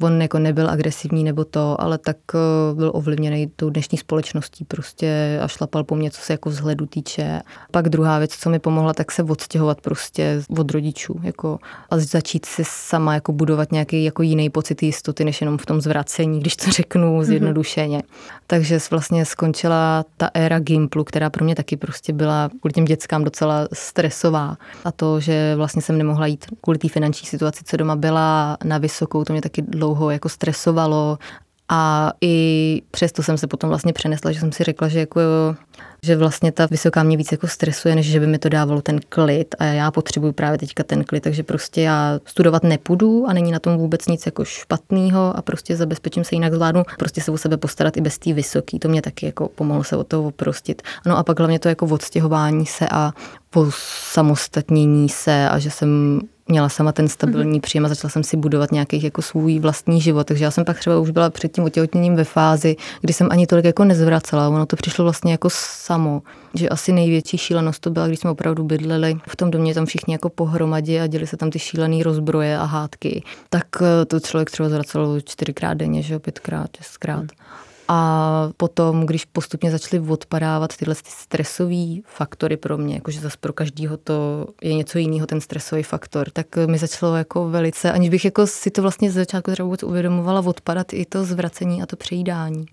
On 0.01 0.21
jako 0.21 0.39
nebyl 0.39 0.69
agresivní 0.69 1.23
nebo 1.23 1.45
to, 1.45 1.81
ale 1.81 1.97
tak 1.97 2.17
eh, 2.33 2.75
byl 2.75 2.91
ovlivněný 2.93 3.51
tou 3.55 3.69
dnešní 3.69 3.97
společností 3.97 4.65
prostě 4.65 5.39
a 5.43 5.47
šlapal 5.47 5.83
po 5.83 5.95
mně, 5.95 6.11
co 6.11 6.21
se 6.21 6.33
jako 6.33 6.49
vzhledu 6.49 6.85
týče. 6.85 7.41
Pak 7.71 7.89
druhá 7.89 8.19
věc, 8.19 8.35
co 8.35 8.49
mi 8.49 8.59
pomohla, 8.59 8.93
tak 8.93 9.11
se 9.11 9.23
odstěhovat 9.23 9.81
prostě 9.81 10.24
od 10.59 10.71
rodičů 10.71 11.19
jako 11.23 11.59
a 11.89 11.97
začít 11.97 12.45
si 12.45 12.63
sama 12.65 13.13
jako 13.13 13.31
budovat 13.31 13.71
nějaký 13.71 14.03
jako 14.03 14.23
jiný 14.23 14.49
pocit 14.49 14.83
jistoty, 14.83 15.25
než 15.25 15.41
jenom 15.41 15.57
v 15.57 15.65
tom 15.65 15.81
zvracení, 15.81 16.39
když 16.39 16.55
to 16.55 16.71
řeknu 16.71 17.15
mhm. 17.15 17.23
zjednodušeně. 17.23 17.97
Mm-hmm. 17.97 18.41
Takže 18.47 18.79
vlastně 18.91 19.25
skončila 19.25 20.05
ta 20.17 20.29
éra 20.33 20.59
Gimplu, 20.59 21.03
která 21.03 21.29
pro 21.29 21.45
mě 21.45 21.55
taky 21.55 21.77
prostě 21.77 22.13
byla 22.13 22.49
kvůli 22.59 22.73
těm 22.73 22.85
dětskám 22.85 23.23
docela 23.23 23.67
stresová. 23.73 24.57
A 24.85 24.91
to, 24.91 25.19
že 25.19 25.53
vlastně 25.55 25.81
jsem 25.81 25.97
nemohla 25.97 26.25
jít 26.25 26.45
kvůli 26.61 26.77
té 26.77 26.89
finanční 26.89 27.27
situaci, 27.27 27.63
co 27.65 27.77
doma 27.77 27.95
byla 27.95 28.57
na 28.63 28.77
vysokou, 28.77 29.23
to 29.23 29.33
mě 29.33 29.41
taky 29.41 29.61
dlouho 29.61 30.09
jako 30.09 30.29
stresovalo 30.29 31.17
a 31.69 32.11
i 32.21 32.81
přesto 32.91 33.23
jsem 33.23 33.37
se 33.37 33.47
potom 33.47 33.69
vlastně 33.69 33.93
přenesla, 33.93 34.31
že 34.31 34.39
jsem 34.39 34.51
si 34.51 34.63
řekla, 34.63 34.87
že 34.87 34.99
jako 34.99 35.21
že 36.05 36.15
vlastně 36.15 36.51
ta 36.51 36.65
vysoká 36.65 37.03
mě 37.03 37.17
víc 37.17 37.31
jako 37.31 37.47
stresuje, 37.47 37.95
než 37.95 38.05
že 38.05 38.19
by 38.19 38.27
mi 38.27 38.37
to 38.37 38.49
dávalo 38.49 38.81
ten 38.81 38.99
klid 39.09 39.55
a 39.59 39.63
já 39.63 39.91
potřebuju 39.91 40.33
právě 40.33 40.57
teďka 40.57 40.83
ten 40.83 41.03
klid, 41.03 41.23
takže 41.23 41.43
prostě 41.43 41.81
já 41.81 42.19
studovat 42.25 42.63
nepůjdu 42.63 43.25
a 43.27 43.33
není 43.33 43.51
na 43.51 43.59
tom 43.59 43.77
vůbec 43.77 44.07
nic 44.07 44.25
jako 44.25 44.45
špatného 44.45 45.37
a 45.37 45.41
prostě 45.41 45.75
zabezpečím 45.75 46.23
se 46.23 46.35
jinak 46.35 46.53
zvládnu, 46.53 46.83
prostě 46.99 47.21
se 47.21 47.31
o 47.31 47.37
sebe 47.37 47.57
postarat 47.57 47.97
i 47.97 48.01
bez 48.01 48.17
té 48.17 48.33
vysoký, 48.33 48.79
to 48.79 48.87
mě 48.89 49.01
taky 49.01 49.25
jako 49.25 49.47
pomohlo 49.47 49.83
se 49.83 49.97
od 49.97 50.07
toho 50.07 50.23
oprostit. 50.23 50.81
No 51.05 51.17
a 51.17 51.23
pak 51.23 51.39
hlavně 51.39 51.59
to 51.59 51.69
jako 51.69 51.85
odstěhování 51.85 52.65
se 52.65 52.87
a 52.91 53.11
po 53.49 53.71
samostatnění 54.11 55.09
se 55.09 55.49
a 55.49 55.59
že 55.59 55.71
jsem 55.71 56.21
měla 56.47 56.69
sama 56.69 56.91
ten 56.91 57.07
stabilní 57.07 57.59
mm-hmm. 57.59 57.61
příjem 57.61 57.85
a 57.85 57.89
začala 57.89 58.09
jsem 58.09 58.23
si 58.23 58.37
budovat 58.37 58.71
nějaký 58.71 59.03
jako 59.03 59.21
svůj 59.21 59.59
vlastní 59.59 60.01
život. 60.01 60.27
Takže 60.27 60.43
já 60.43 60.51
jsem 60.51 60.65
pak 60.65 60.79
třeba 60.79 60.99
už 60.99 61.09
byla 61.09 61.29
před 61.29 61.51
tím 61.51 61.63
otěhotněním 61.63 62.15
ve 62.15 62.23
fázi, 62.23 62.75
kdy 63.01 63.13
jsem 63.13 63.27
ani 63.31 63.47
tolik 63.47 63.65
jako 63.65 63.83
nezvracela. 63.83 64.49
Ono 64.49 64.65
to 64.65 64.75
přišlo 64.75 65.03
vlastně 65.03 65.31
jako 65.31 65.49
samo. 65.51 66.21
Že 66.53 66.69
asi 66.69 66.91
největší 66.91 67.37
šílenost 67.37 67.81
to 67.81 67.89
byla, 67.89 68.07
když 68.07 68.19
jsme 68.19 68.29
opravdu 68.29 68.63
bydleli 68.63 69.17
v 69.27 69.35
tom 69.35 69.51
domě, 69.51 69.73
tam 69.73 69.85
všichni 69.85 70.13
jako 70.13 70.29
pohromadě 70.29 71.01
a 71.01 71.07
děli 71.07 71.27
se 71.27 71.37
tam 71.37 71.51
ty 71.51 71.59
šílené 71.59 72.03
rozbroje 72.03 72.57
a 72.57 72.63
hádky. 72.63 73.23
Tak 73.49 73.67
eh, 73.81 74.05
to 74.05 74.19
člověk 74.19 74.51
třeba 74.51 74.69
zvracelo 74.69 75.21
čtyřikrát 75.21 75.73
denně, 75.73 76.01
že 76.01 76.13
jo, 76.13 76.19
pětkrát, 76.19 76.69
šestkrát. 76.77 77.21
Mm. 77.21 77.27
A 77.87 78.49
potom, 78.57 79.05
když 79.05 79.25
postupně 79.25 79.71
začaly 79.71 80.09
odpadávat 80.09 80.77
tyhle 80.77 80.95
ty 80.95 81.09
stresové 81.09 82.01
faktory 82.05 82.57
pro 82.57 82.77
mě, 82.77 82.95
jakože 82.95 83.19
zase 83.19 83.37
pro 83.39 83.53
každého 83.53 83.97
to 83.97 84.47
je 84.61 84.73
něco 84.73 84.97
jiného, 84.97 85.27
ten 85.27 85.41
stresový 85.41 85.83
faktor, 85.83 86.29
tak 86.29 86.55
mi 86.55 86.77
začalo 86.77 87.15
jako 87.15 87.49
velice, 87.49 87.91
aniž 87.91 88.09
bych 88.09 88.25
jako 88.25 88.47
si 88.47 88.71
to 88.71 88.81
vlastně 88.81 89.11
z 89.11 89.13
začátku 89.13 89.51
třeba 89.51 89.65
vůbec 89.65 89.83
uvědomovala, 89.83 90.41
odpadat 90.45 90.93
i 90.93 91.05
to 91.05 91.23
zvracení 91.25 91.83
a 91.83 91.85
to 91.85 91.95
přejídání. 91.95 92.65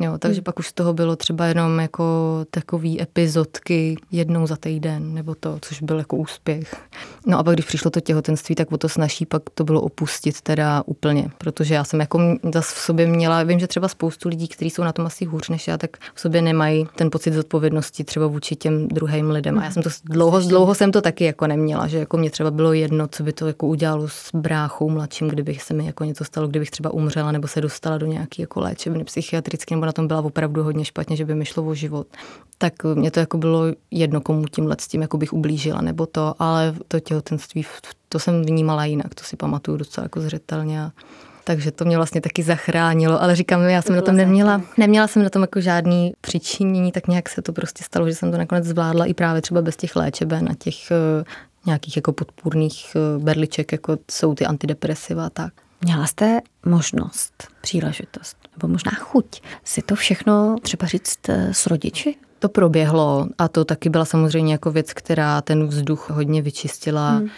Jo, 0.00 0.18
takže 0.18 0.38
hmm. 0.38 0.44
pak 0.44 0.58
už 0.58 0.68
z 0.68 0.72
toho 0.72 0.92
bylo 0.94 1.16
třeba 1.16 1.46
jenom 1.46 1.80
jako 1.80 2.04
takový 2.50 3.02
epizodky 3.02 3.96
jednou 4.10 4.46
za 4.46 4.56
týden, 4.56 5.14
nebo 5.14 5.34
to, 5.34 5.58
což 5.60 5.82
byl 5.82 5.98
jako 5.98 6.16
úspěch. 6.16 6.74
No 7.26 7.38
a 7.38 7.42
pak, 7.42 7.54
když 7.54 7.66
přišlo 7.66 7.90
to 7.90 8.00
těhotenství, 8.00 8.54
tak 8.54 8.72
o 8.72 8.78
to 8.78 8.88
snaží 8.88 9.26
pak 9.26 9.42
to 9.54 9.64
bylo 9.64 9.80
opustit 9.80 10.40
teda 10.40 10.82
úplně, 10.86 11.30
protože 11.38 11.74
já 11.74 11.84
jsem 11.84 12.00
jako 12.00 12.20
zase 12.54 12.74
v 12.74 12.78
sobě 12.78 13.06
měla, 13.06 13.42
vím, 13.42 13.58
že 13.58 13.66
třeba 13.66 13.88
spoustu 13.88 14.28
lidí, 14.28 14.48
kteří 14.48 14.70
jsou 14.70 14.82
na 14.82 14.92
tom 14.92 15.06
asi 15.06 15.24
hůř 15.24 15.48
než 15.48 15.68
já, 15.68 15.78
tak 15.78 15.96
v 16.14 16.20
sobě 16.20 16.42
nemají 16.42 16.86
ten 16.96 17.10
pocit 17.10 17.34
zodpovědnosti 17.34 18.04
třeba 18.04 18.26
vůči 18.26 18.56
těm 18.56 18.88
druhým 18.88 19.30
lidem. 19.30 19.58
A 19.58 19.64
já 19.64 19.70
jsem 19.70 19.82
to 19.82 19.90
dlouho, 20.04 20.40
dlouho 20.40 20.74
jsem 20.74 20.92
to 20.92 21.00
taky 21.00 21.24
jako 21.24 21.46
neměla, 21.46 21.86
že 21.86 21.98
jako 21.98 22.16
mě 22.16 22.30
třeba 22.30 22.50
bylo 22.50 22.72
jedno, 22.72 23.08
co 23.08 23.22
by 23.22 23.32
to 23.32 23.46
jako 23.46 23.66
udělalo 23.66 24.08
s 24.08 24.30
bráchou 24.34 24.90
mladším, 24.90 25.28
kdybych 25.28 25.62
se 25.62 25.74
mi 25.74 25.86
jako 25.86 26.04
něco 26.04 26.24
stalo, 26.24 26.48
kdybych 26.48 26.70
třeba 26.70 26.90
umřela 26.90 27.32
nebo 27.32 27.48
se 27.48 27.60
dostala 27.60 27.98
do 27.98 28.06
nějaký 28.06 28.42
jako 28.42 28.60
léčebny 28.60 29.04
psychiatrické 29.04 29.74
nebo 29.74 29.87
na 29.88 29.92
tom 29.92 30.08
byla 30.08 30.20
opravdu 30.20 30.62
hodně 30.62 30.84
špatně, 30.84 31.16
že 31.16 31.24
by 31.24 31.34
mi 31.34 31.44
šlo 31.44 31.64
o 31.64 31.74
život. 31.74 32.06
Tak 32.58 32.84
mě 32.84 33.10
to 33.10 33.20
jako 33.20 33.38
bylo 33.38 33.64
jedno, 33.90 34.20
komu 34.20 34.44
tímhle 34.44 34.76
s 34.80 34.88
tím 34.88 35.02
jako 35.02 35.18
bych 35.18 35.32
ublížila 35.32 35.80
nebo 35.80 36.06
to, 36.06 36.34
ale 36.38 36.74
to 36.88 37.00
těhotenství, 37.00 37.66
to 38.08 38.18
jsem 38.18 38.42
vnímala 38.42 38.84
jinak, 38.84 39.14
to 39.14 39.24
si 39.24 39.36
pamatuju 39.36 39.76
docela 39.76 40.04
jako 40.04 40.20
zřetelně. 40.20 40.90
Takže 41.44 41.70
to 41.70 41.84
mě 41.84 41.96
vlastně 41.96 42.20
taky 42.20 42.42
zachránilo, 42.42 43.22
ale 43.22 43.36
říkám, 43.36 43.62
já 43.62 43.82
jsem 43.82 43.96
na 43.96 44.02
tom 44.02 44.16
neměla, 44.16 44.62
neměla 44.76 45.06
jsem 45.06 45.22
na 45.22 45.30
tom 45.30 45.42
jako 45.42 45.60
žádný 45.60 46.12
přičinění, 46.20 46.92
tak 46.92 47.08
nějak 47.08 47.28
se 47.28 47.42
to 47.42 47.52
prostě 47.52 47.84
stalo, 47.84 48.08
že 48.08 48.14
jsem 48.14 48.30
to 48.30 48.38
nakonec 48.38 48.64
zvládla 48.64 49.06
i 49.06 49.14
právě 49.14 49.42
třeba 49.42 49.62
bez 49.62 49.76
těch 49.76 49.96
léčeben 49.96 50.48
a 50.50 50.54
těch 50.54 50.74
uh, 50.90 51.24
nějakých 51.66 51.96
jako 51.96 52.12
podpůrných 52.12 52.96
uh, 53.16 53.24
berliček, 53.24 53.72
jako 53.72 53.98
jsou 54.10 54.34
ty 54.34 54.46
antidepresiva 54.46 55.26
a 55.26 55.30
tak. 55.30 55.52
Měla 55.80 56.06
jste 56.06 56.40
možnost, 56.64 57.48
příležitost 57.60 58.47
nebo 58.58 58.72
možná 58.72 58.92
chuť 58.98 59.42
si 59.64 59.82
to 59.82 59.94
všechno 59.94 60.56
třeba 60.62 60.86
říct 60.86 61.28
eh, 61.28 61.54
s 61.54 61.66
rodiči? 61.66 62.16
To 62.38 62.48
proběhlo 62.48 63.26
a 63.38 63.48
to 63.48 63.64
taky 63.64 63.88
byla 63.88 64.04
samozřejmě 64.04 64.52
jako 64.52 64.70
věc, 64.70 64.92
která 64.92 65.40
ten 65.40 65.66
vzduch 65.66 66.10
hodně 66.10 66.42
vyčistila. 66.42 67.10
Hmm. 67.10 67.28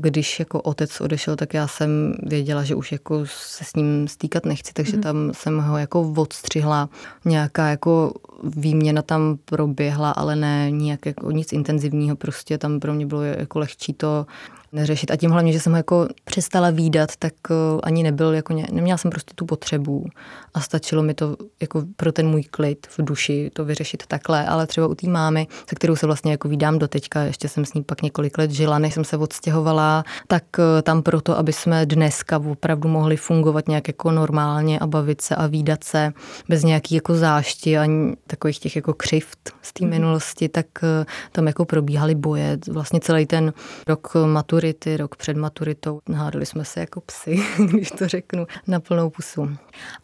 Když 0.00 0.38
jako 0.38 0.60
otec 0.60 1.00
odešel, 1.00 1.36
tak 1.36 1.54
já 1.54 1.68
jsem 1.68 2.14
věděla, 2.22 2.64
že 2.64 2.74
už 2.74 2.92
jako 2.92 3.22
se 3.26 3.64
s 3.64 3.74
ním 3.74 4.08
stýkat 4.08 4.46
nechci, 4.46 4.72
takže 4.72 4.92
hmm. 4.92 5.02
tam 5.02 5.30
jsem 5.32 5.58
ho 5.60 5.78
jako 5.78 6.12
odstřihla. 6.16 6.88
Nějaká 7.24 7.68
jako 7.68 8.12
výměna 8.44 9.02
tam 9.02 9.38
proběhla, 9.44 10.10
ale 10.10 10.36
ne 10.36 10.70
nějak 10.70 11.06
jako 11.06 11.30
nic 11.30 11.52
intenzivního, 11.52 12.16
prostě 12.16 12.58
tam 12.58 12.80
pro 12.80 12.94
mě 12.94 13.06
bylo 13.06 13.22
jako 13.22 13.58
lehčí 13.58 13.92
to 13.92 14.26
neřešit. 14.72 15.10
A 15.10 15.16
tím 15.16 15.30
hlavně, 15.30 15.52
že 15.52 15.60
jsem 15.60 15.72
ho 15.72 15.76
jako 15.76 16.08
přestala 16.24 16.70
výdat, 16.70 17.10
tak 17.18 17.32
eh, 17.50 17.54
ani 17.82 18.02
nebyl, 18.02 18.34
jako 18.34 18.52
ně, 18.52 18.66
neměla 18.72 18.98
jsem 18.98 19.10
prostě 19.10 19.32
tu 19.34 19.46
potřebu 19.46 20.06
a 20.54 20.60
stačilo 20.60 21.02
mi 21.02 21.14
to 21.14 21.36
jako 21.60 21.82
pro 21.96 22.12
ten 22.12 22.28
můj 22.28 22.42
klid 22.42 22.86
v 22.86 23.04
duši 23.04 23.50
to 23.52 23.64
vyřešit 23.64 24.06
takhle, 24.06 24.46
ale 24.46 24.66
třeba 24.66 24.86
u 24.86 24.94
té 24.94 25.08
mámy, 25.08 25.46
se 25.68 25.74
kterou 25.74 25.96
se 25.96 26.06
vlastně 26.06 26.30
jako 26.30 26.48
výdám 26.48 26.78
do 26.78 26.88
teďka, 26.88 27.22
ještě 27.22 27.48
jsem 27.48 27.64
s 27.64 27.74
ní 27.74 27.82
pak 27.82 28.02
několik 28.02 28.38
let 28.38 28.50
žila, 28.50 28.78
než 28.78 28.94
jsem 28.94 29.04
se 29.04 29.16
odstěhovala, 29.16 30.04
tak 30.26 30.44
eh, 30.58 30.82
tam 30.82 31.02
proto, 31.02 31.38
aby 31.38 31.52
jsme 31.52 31.86
dneska 31.86 32.38
opravdu 32.38 32.88
mohli 32.88 33.16
fungovat 33.16 33.68
nějak 33.68 33.88
jako 33.88 34.10
normálně 34.10 34.78
a 34.78 34.86
bavit 34.86 35.20
se 35.20 35.36
a 35.36 35.46
výdat 35.46 35.84
se 35.84 36.12
bez 36.48 36.62
nějaký 36.62 36.94
jako 36.94 37.14
zášti 37.14 37.78
ani 37.78 38.16
takových 38.26 38.58
těch 38.58 38.76
jako 38.76 38.94
křivt 38.94 39.52
z 39.62 39.72
té 39.72 39.84
mm. 39.84 39.90
minulosti, 39.90 40.48
tak 40.48 40.66
eh, 40.82 41.04
tam 41.32 41.46
jako 41.46 41.64
probíhaly 41.64 42.14
boje. 42.14 42.58
Vlastně 42.68 43.00
celý 43.00 43.26
ten 43.26 43.52
rok 43.88 44.12
matur 44.26 44.61
maturity, 44.62 44.96
rok 44.96 45.16
před 45.16 45.36
maturitou. 45.36 46.00
Hádali 46.14 46.46
jsme 46.46 46.64
se 46.64 46.80
jako 46.80 47.00
psy, 47.00 47.36
když 47.70 47.90
to 47.90 48.08
řeknu, 48.08 48.46
na 48.66 48.80
plnou 48.80 49.10
pusu. 49.10 49.48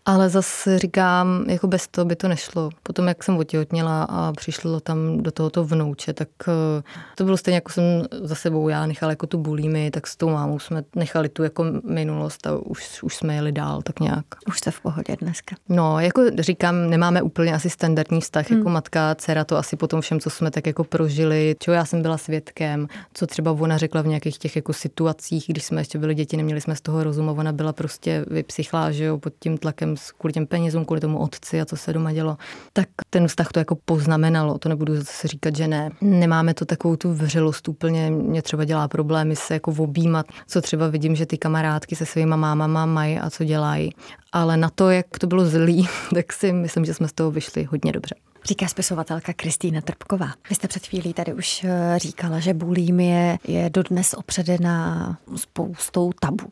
Ale 0.05 0.29
zase 0.29 0.79
říkám, 0.79 1.44
jako 1.49 1.66
bez 1.66 1.88
toho 1.88 2.05
by 2.05 2.16
to 2.16 2.29
nešlo. 2.29 2.71
Potom, 2.83 3.09
jak 3.09 3.25
jsem 3.25 3.37
otěhotněla 3.37 4.03
a 4.03 4.33
přišlo 4.33 4.81
tam 4.81 5.23
do 5.23 5.31
tohoto 5.31 5.64
vnouče, 5.64 6.12
tak 6.12 6.29
eh, 6.49 6.83
to 7.14 7.25
bylo 7.25 7.37
stejně, 7.37 7.57
jako 7.57 7.73
jsem 7.73 7.85
za 8.23 8.35
sebou 8.35 8.68
já 8.68 8.87
nechala 8.87 9.12
jako 9.12 9.27
tu 9.27 9.38
bulími, 9.38 9.90
tak 9.90 10.07
s 10.07 10.16
tou 10.16 10.29
mámou 10.29 10.59
jsme 10.59 10.85
nechali 10.97 11.29
tu 11.29 11.42
jako 11.42 11.64
minulost 11.85 12.47
a 12.47 12.57
už, 12.57 13.03
už 13.03 13.16
jsme 13.16 13.35
jeli 13.35 13.53
dál 13.53 13.83
tak 13.83 14.01
nějak. 14.01 14.25
Už 14.49 14.59
jste 14.59 14.71
v 14.71 14.81
pohodě 14.81 15.16
dneska. 15.21 15.57
No, 15.68 16.01
jako 16.01 16.23
říkám, 16.38 16.90
nemáme 16.90 17.23
úplně 17.23 17.55
asi 17.55 17.71
standardní 17.71 18.21
vztah 18.21 18.51
hmm. 18.51 18.59
jako 18.59 18.71
matka, 18.71 19.14
dcera, 19.14 19.44
to 19.44 19.57
asi 19.57 19.77
potom 19.77 20.01
všem, 20.01 20.21
co 20.21 20.31
jsme 20.31 20.51
tak 20.51 20.66
jako 20.66 20.85
prožili, 20.85 21.57
čeho 21.59 21.75
já 21.75 21.85
jsem 21.85 22.03
byla 22.03 22.18
svědkem, 22.18 22.88
co 23.14 23.27
třeba 23.27 23.53
ona 23.53 23.77
řekla 23.77 24.03
v 24.03 24.07
nějakých 24.07 24.38
těch 24.38 24.47
jako 24.56 24.72
situacích, 24.72 25.44
když 25.48 25.64
jsme 25.64 25.80
ještě 25.80 25.98
byli 25.98 26.14
děti, 26.14 26.37
neměli 26.37 26.61
jsme 26.61 26.76
z 26.76 26.80
toho 26.80 27.04
rozumu, 27.04 27.32
ona 27.32 27.52
byla 27.52 27.72
prostě 27.72 28.24
vypsychlá, 28.30 28.92
že 28.92 29.04
jo, 29.04 29.18
pod 29.18 29.32
tím 29.38 29.58
tlakem 29.58 29.94
kvůli 30.18 30.32
těm 30.32 30.46
penězům, 30.46 30.84
kvůli 30.84 31.00
tomu 31.00 31.18
otci 31.18 31.61
a 31.61 31.64
co 31.64 31.76
se 31.76 31.92
doma 31.92 32.12
dělo, 32.12 32.37
tak 32.72 32.88
ten 33.11 33.28
vztah 33.28 33.48
to 33.52 33.58
jako 33.58 33.74
poznamenalo. 33.84 34.58
To 34.58 34.68
nebudu 34.68 34.96
zase 34.96 35.28
říkat, 35.28 35.56
že 35.56 35.68
ne. 35.68 35.90
Nemáme 36.00 36.54
to 36.54 36.64
takovou 36.64 36.96
tu 36.96 37.12
vřelost 37.12 37.68
úplně, 37.68 38.11
mě 38.11 38.42
třeba 38.42 38.64
dělá 38.64 38.88
problémy 38.88 39.37
se 39.37 39.54
jako 39.54 39.74
objímat, 39.78 40.26
co 40.46 40.61
třeba 40.61 40.88
vidím, 40.88 41.16
že 41.16 41.26
ty 41.26 41.38
kamarádky 41.38 41.96
se 41.96 42.06
svýma 42.06 42.37
mámama 42.37 42.87
mají 42.87 43.18
a 43.18 43.30
co 43.30 43.44
dělají. 43.44 43.90
Ale 44.32 44.56
na 44.56 44.70
to, 44.70 44.90
jak 44.90 45.06
to 45.20 45.26
bylo 45.26 45.46
zlý, 45.46 45.88
tak 46.14 46.32
si 46.32 46.52
myslím, 46.52 46.84
že 46.84 46.94
jsme 46.94 47.08
z 47.08 47.12
toho 47.12 47.30
vyšli 47.30 47.64
hodně 47.64 47.92
dobře. 47.92 48.14
Říká 48.48 48.68
spisovatelka 48.68 49.32
Kristýna 49.32 49.80
Trpková. 49.80 50.28
Vy 50.48 50.54
jste 50.54 50.68
před 50.68 50.87
chvílí 50.87 51.14
tady 51.14 51.34
už 51.34 51.64
eh, 51.64 51.98
říkala, 51.98 52.38
že 52.38 52.54
bulímie 52.54 53.38
je 53.48 53.70
dodnes 53.70 54.14
opředená 54.14 55.18
spoustou 55.37 56.12
tabu. 56.20 56.48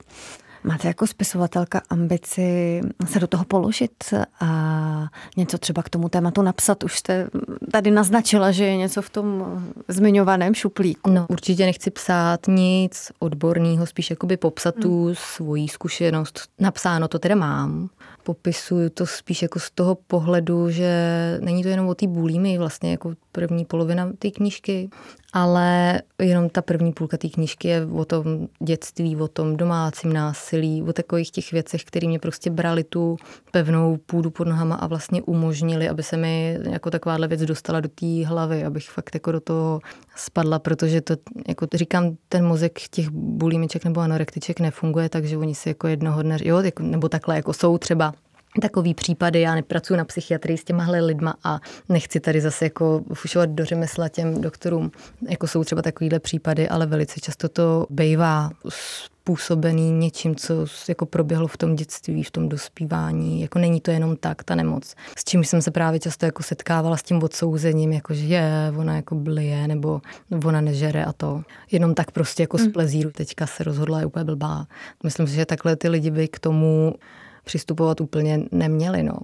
Máte 0.65 0.89
jako 0.89 1.07
spisovatelka 1.07 1.83
ambici 1.91 2.81
se 3.07 3.21
do 3.21 3.27
toho 3.27 3.45
položit 3.45 4.15
a 4.41 4.47
něco 5.37 5.59
třeba 5.59 5.83
k 5.83 5.89
tomu 5.91 6.09
tématu 6.09 6.43
napsat? 6.43 6.85
Už 6.85 6.99
jste 6.99 7.29
tady 7.73 7.91
naznačila, 7.91 8.51
že 8.51 8.65
je 8.65 8.77
něco 8.77 9.03
v 9.03 9.11
tom 9.11 9.45
zmiňovaném 9.89 10.55
šuplíku. 10.55 11.11
No, 11.11 11.27
určitě 11.29 11.67
nechci 11.67 11.91
psát 11.91 12.41
nic 12.49 13.13
odborného, 13.19 13.87
spíš 13.87 14.11
jakoby 14.11 14.37
popsat 14.37 14.75
hmm. 14.75 14.83
tu 14.83 15.15
svoji 15.15 15.69
zkušenost. 15.69 16.41
Napsáno 16.59 17.09
to 17.09 17.19
teda 17.19 17.35
mám. 17.35 17.89
Popisuju 18.27 18.91
to 18.91 19.07
spíš 19.07 19.43
jako 19.43 19.59
z 19.61 19.71
toho 19.71 19.95
pohledu, 19.95 20.71
že 20.71 20.91
není 21.41 21.63
to 21.63 21.69
jenom 21.69 21.89
o 21.89 21.95
té 21.95 22.07
bulími, 22.07 22.59
vlastně 22.59 22.91
jako 22.91 23.13
první 23.33 23.65
polovina 23.65 24.13
té 24.19 24.31
knížky, 24.31 24.91
ale 25.33 26.03
jenom 26.19 26.49
ta 26.49 26.63
první 26.63 26.93
půlka 26.93 27.17
té 27.17 27.29
knížky 27.29 27.69
je 27.69 27.87
o 27.87 28.05
tom 28.05 28.49
dětství, 28.63 29.17
o 29.17 29.29
tom 29.29 29.57
domácím 29.57 30.13
násilí, 30.13 30.83
o 30.83 30.93
takových 30.93 31.31
těch 31.31 31.53
věcech, 31.53 31.85
které 31.85 32.09
mě 32.09 32.19
prostě 32.19 32.51
brali 32.51 32.85
tu 32.85 33.17
pevnou 33.51 33.97
půdu 34.07 34.31
pod 34.31 34.49
nohama 34.49 34.75
a 34.77 34.87
vlastně 34.87 35.23
umožnili, 35.23 35.89
aby 35.89 36.03
se 36.03 36.17
mi 36.17 36.59
jako 36.71 36.91
takováhle 36.91 37.29
věc 37.29 37.41
dostala 37.43 37.81
do 37.81 37.89
té 37.89 38.27
hlavy, 38.27 38.65
abych 38.65 38.91
fakt 38.91 39.15
jako 39.15 39.33
do 39.33 39.41
toho 39.41 39.81
spadla, 40.17 40.59
protože 40.59 41.01
to, 41.01 41.15
jako 41.49 41.67
říkám, 41.75 42.17
ten 42.29 42.47
mozek 42.47 42.81
těch 42.91 43.09
bulimiček 43.11 43.85
nebo 43.85 44.01
anorektiček 44.01 44.61
nefunguje, 44.61 45.09
takže 45.09 45.37
oni 45.37 45.55
si 45.55 45.69
jako 45.69 45.89
jednoho 45.89 46.23
dne, 46.23 46.39
jo, 46.45 46.59
jako, 46.61 46.83
nebo 46.83 47.09
takhle 47.09 47.37
jako 47.37 47.53
jsou 47.53 47.79
třeba 47.79 48.15
takový 48.61 48.95
případy, 48.95 49.41
já 49.41 49.55
nepracuji 49.55 49.97
na 49.97 50.05
psychiatrii 50.05 50.59
s 50.59 50.65
těmahle 50.65 51.01
lidma 51.01 51.35
a 51.45 51.61
nechci 51.89 52.21
tady 52.21 52.41
zase 52.41 52.65
jako 52.65 53.03
fušovat 53.15 53.51
do 53.51 53.65
řemesla 53.65 54.09
těm 54.09 54.41
doktorům, 54.41 54.91
jako 55.29 55.47
jsou 55.47 55.65
třeba 55.65 55.83
takovýhle 55.83 56.21
případy, 56.21 56.69
ale 56.69 56.87
velice 56.87 57.21
často 57.21 57.49
to 57.49 57.87
bývá 57.91 58.51
způsobený 59.27 59.93
něčím, 59.93 60.37
co 60.37 60.55
jako 60.89 61.07
proběhlo 61.07 61.49
v 61.49 61.57
tom 61.57 61.77
dětství, 61.77 62.23
v 62.23 62.31
tom 62.31 62.49
dospívání. 62.49 63.41
Jako 63.41 63.59
není 63.59 63.81
to 63.81 63.91
jenom 63.91 64.17
tak, 64.17 64.45
ta 64.45 64.55
nemoc. 64.55 64.95
S 65.19 65.25
čím 65.25 65.45
jsem 65.45 65.63
se 65.63 65.71
právě 65.71 66.01
často 66.01 66.27
jako 66.27 66.43
setkávala 66.43 66.97
s 66.97 67.03
tím 67.03 67.23
odsouzením, 67.23 67.93
jako 67.93 68.15
že 68.15 68.25
je, 68.25 68.73
ona 68.77 68.97
jako 68.97 69.15
blije, 69.15 69.69
nebo 69.69 70.01
ona 70.45 70.61
nežere 70.61 71.05
a 71.05 71.13
to. 71.13 71.43
Jenom 71.71 71.95
tak 71.95 72.11
prostě 72.11 72.43
jako 72.43 72.59
z 72.59 72.67
mm. 72.67 72.73
plezíru. 72.73 73.11
Teďka 73.11 73.47
se 73.47 73.65
rozhodla, 73.65 74.01
je 74.01 74.07
úplně 74.07 74.25
blbá. 74.25 74.67
Myslím 75.05 75.27
si, 75.27 75.35
že 75.35 75.47
takhle 75.47 75.77
ty 75.77 75.89
lidi 75.89 76.11
by 76.11 76.29
k 76.29 76.39
tomu 76.39 76.95
přistupovat 77.45 78.01
úplně 78.01 78.41
neměli. 78.53 79.03
No. 79.03 79.19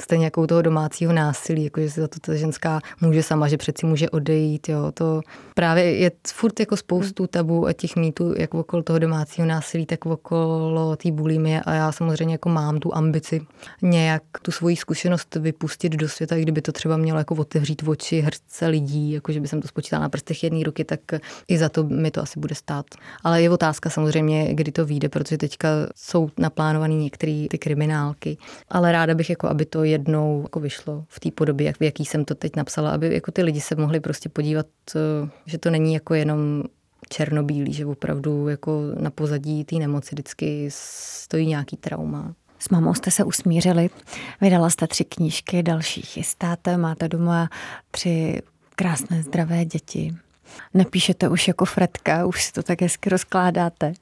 Stejně 0.00 0.24
jako 0.24 0.42
u 0.42 0.46
toho 0.46 0.62
domácího 0.62 1.12
násilí, 1.12 1.64
jako 1.64 1.80
že 1.80 1.90
si 1.90 2.00
za 2.00 2.08
to 2.08 2.20
ta 2.20 2.34
ženská 2.34 2.80
může 3.00 3.22
sama, 3.22 3.48
že 3.48 3.56
přeci 3.56 3.86
může 3.86 4.10
odejít. 4.10 4.68
Jo. 4.68 4.92
To 4.94 5.20
právě 5.54 5.96
je 5.96 6.10
furt 6.26 6.60
jako 6.60 6.76
spoustu 6.76 7.26
tabu 7.26 7.66
a 7.66 7.72
těch 7.72 7.96
mýtů, 7.96 8.34
jak 8.38 8.54
okolo 8.54 8.82
toho 8.82 8.98
domácího 8.98 9.46
násilí, 9.46 9.86
tak 9.86 10.06
okolo 10.06 10.96
té 10.96 11.10
bulimie 11.10 11.60
a 11.60 11.74
já 11.74 11.92
samozřejmě 11.92 12.34
jako 12.34 12.48
mám 12.48 12.78
tu 12.78 12.94
ambici 12.94 13.46
nějak 13.82 14.22
tu 14.42 14.50
svoji 14.50 14.76
zkušenost 14.76 15.34
vypustit 15.34 15.92
do 15.92 16.08
světa, 16.08 16.36
i 16.36 16.42
kdyby 16.42 16.62
to 16.62 16.72
třeba 16.72 16.96
mělo 16.96 17.18
jako 17.18 17.34
otevřít 17.34 17.82
oči 17.86 18.20
hrstce 18.20 18.66
lidí, 18.66 19.12
jako 19.12 19.32
že 19.32 19.40
by 19.40 19.48
jsem 19.48 19.60
to 19.60 19.68
spočítala 19.68 20.02
na 20.02 20.08
prstech 20.08 20.44
jedné 20.44 20.64
ruky, 20.64 20.84
tak 20.84 21.00
i 21.48 21.58
za 21.58 21.68
to 21.68 21.84
mi 21.84 22.10
to 22.10 22.22
asi 22.22 22.40
bude 22.40 22.54
stát. 22.54 22.86
Ale 23.24 23.42
je 23.42 23.50
otázka 23.50 23.90
samozřejmě, 23.90 24.54
kdy 24.54 24.72
to 24.72 24.86
vyjde, 24.86 25.08
protože 25.08 25.38
teďka 25.38 25.68
jsou 25.96 26.30
naplánované 26.38 26.94
některé 26.94 27.46
ty 27.50 27.58
kriminálky, 27.58 28.36
ale 28.68 28.92
ráda 28.92 29.14
bych 29.14 29.30
jako, 29.30 29.48
aby 29.48 29.64
to 29.64 29.81
jednou 29.84 30.42
jako 30.42 30.60
vyšlo 30.60 31.04
v 31.08 31.20
té 31.20 31.30
podobě, 31.30 31.66
jak, 31.66 31.78
v 31.78 31.82
jaký 31.82 32.04
jsem 32.04 32.24
to 32.24 32.34
teď 32.34 32.56
napsala, 32.56 32.90
aby 32.90 33.14
jako 33.14 33.32
ty 33.32 33.42
lidi 33.42 33.60
se 33.60 33.74
mohli 33.74 34.00
prostě 34.00 34.28
podívat, 34.28 34.66
eh, 34.96 35.28
že 35.46 35.58
to 35.58 35.70
není 35.70 35.94
jako 35.94 36.14
jenom 36.14 36.62
černobílý, 37.08 37.72
že 37.72 37.86
opravdu 37.86 38.48
jako 38.48 38.82
na 39.00 39.10
pozadí 39.10 39.64
té 39.64 39.76
nemoci 39.76 40.14
vždycky 40.14 40.68
stojí 40.72 41.46
nějaký 41.46 41.76
trauma. 41.76 42.34
S 42.58 42.68
mamou 42.68 42.94
jste 42.94 43.10
se 43.10 43.24
usmířili, 43.24 43.90
vydala 44.40 44.70
jste 44.70 44.86
tři 44.86 45.04
knížky, 45.04 45.62
další 45.62 46.02
chystáte, 46.02 46.76
máte 46.76 47.08
doma 47.08 47.48
tři 47.90 48.42
krásné 48.76 49.22
zdravé 49.22 49.64
děti. 49.64 50.16
Nepíšete 50.74 51.28
už 51.28 51.48
jako 51.48 51.64
Fredka, 51.64 52.26
už 52.26 52.44
si 52.44 52.52
to 52.52 52.62
tak 52.62 52.82
hezky 52.82 53.08
rozkládáte. 53.08 53.92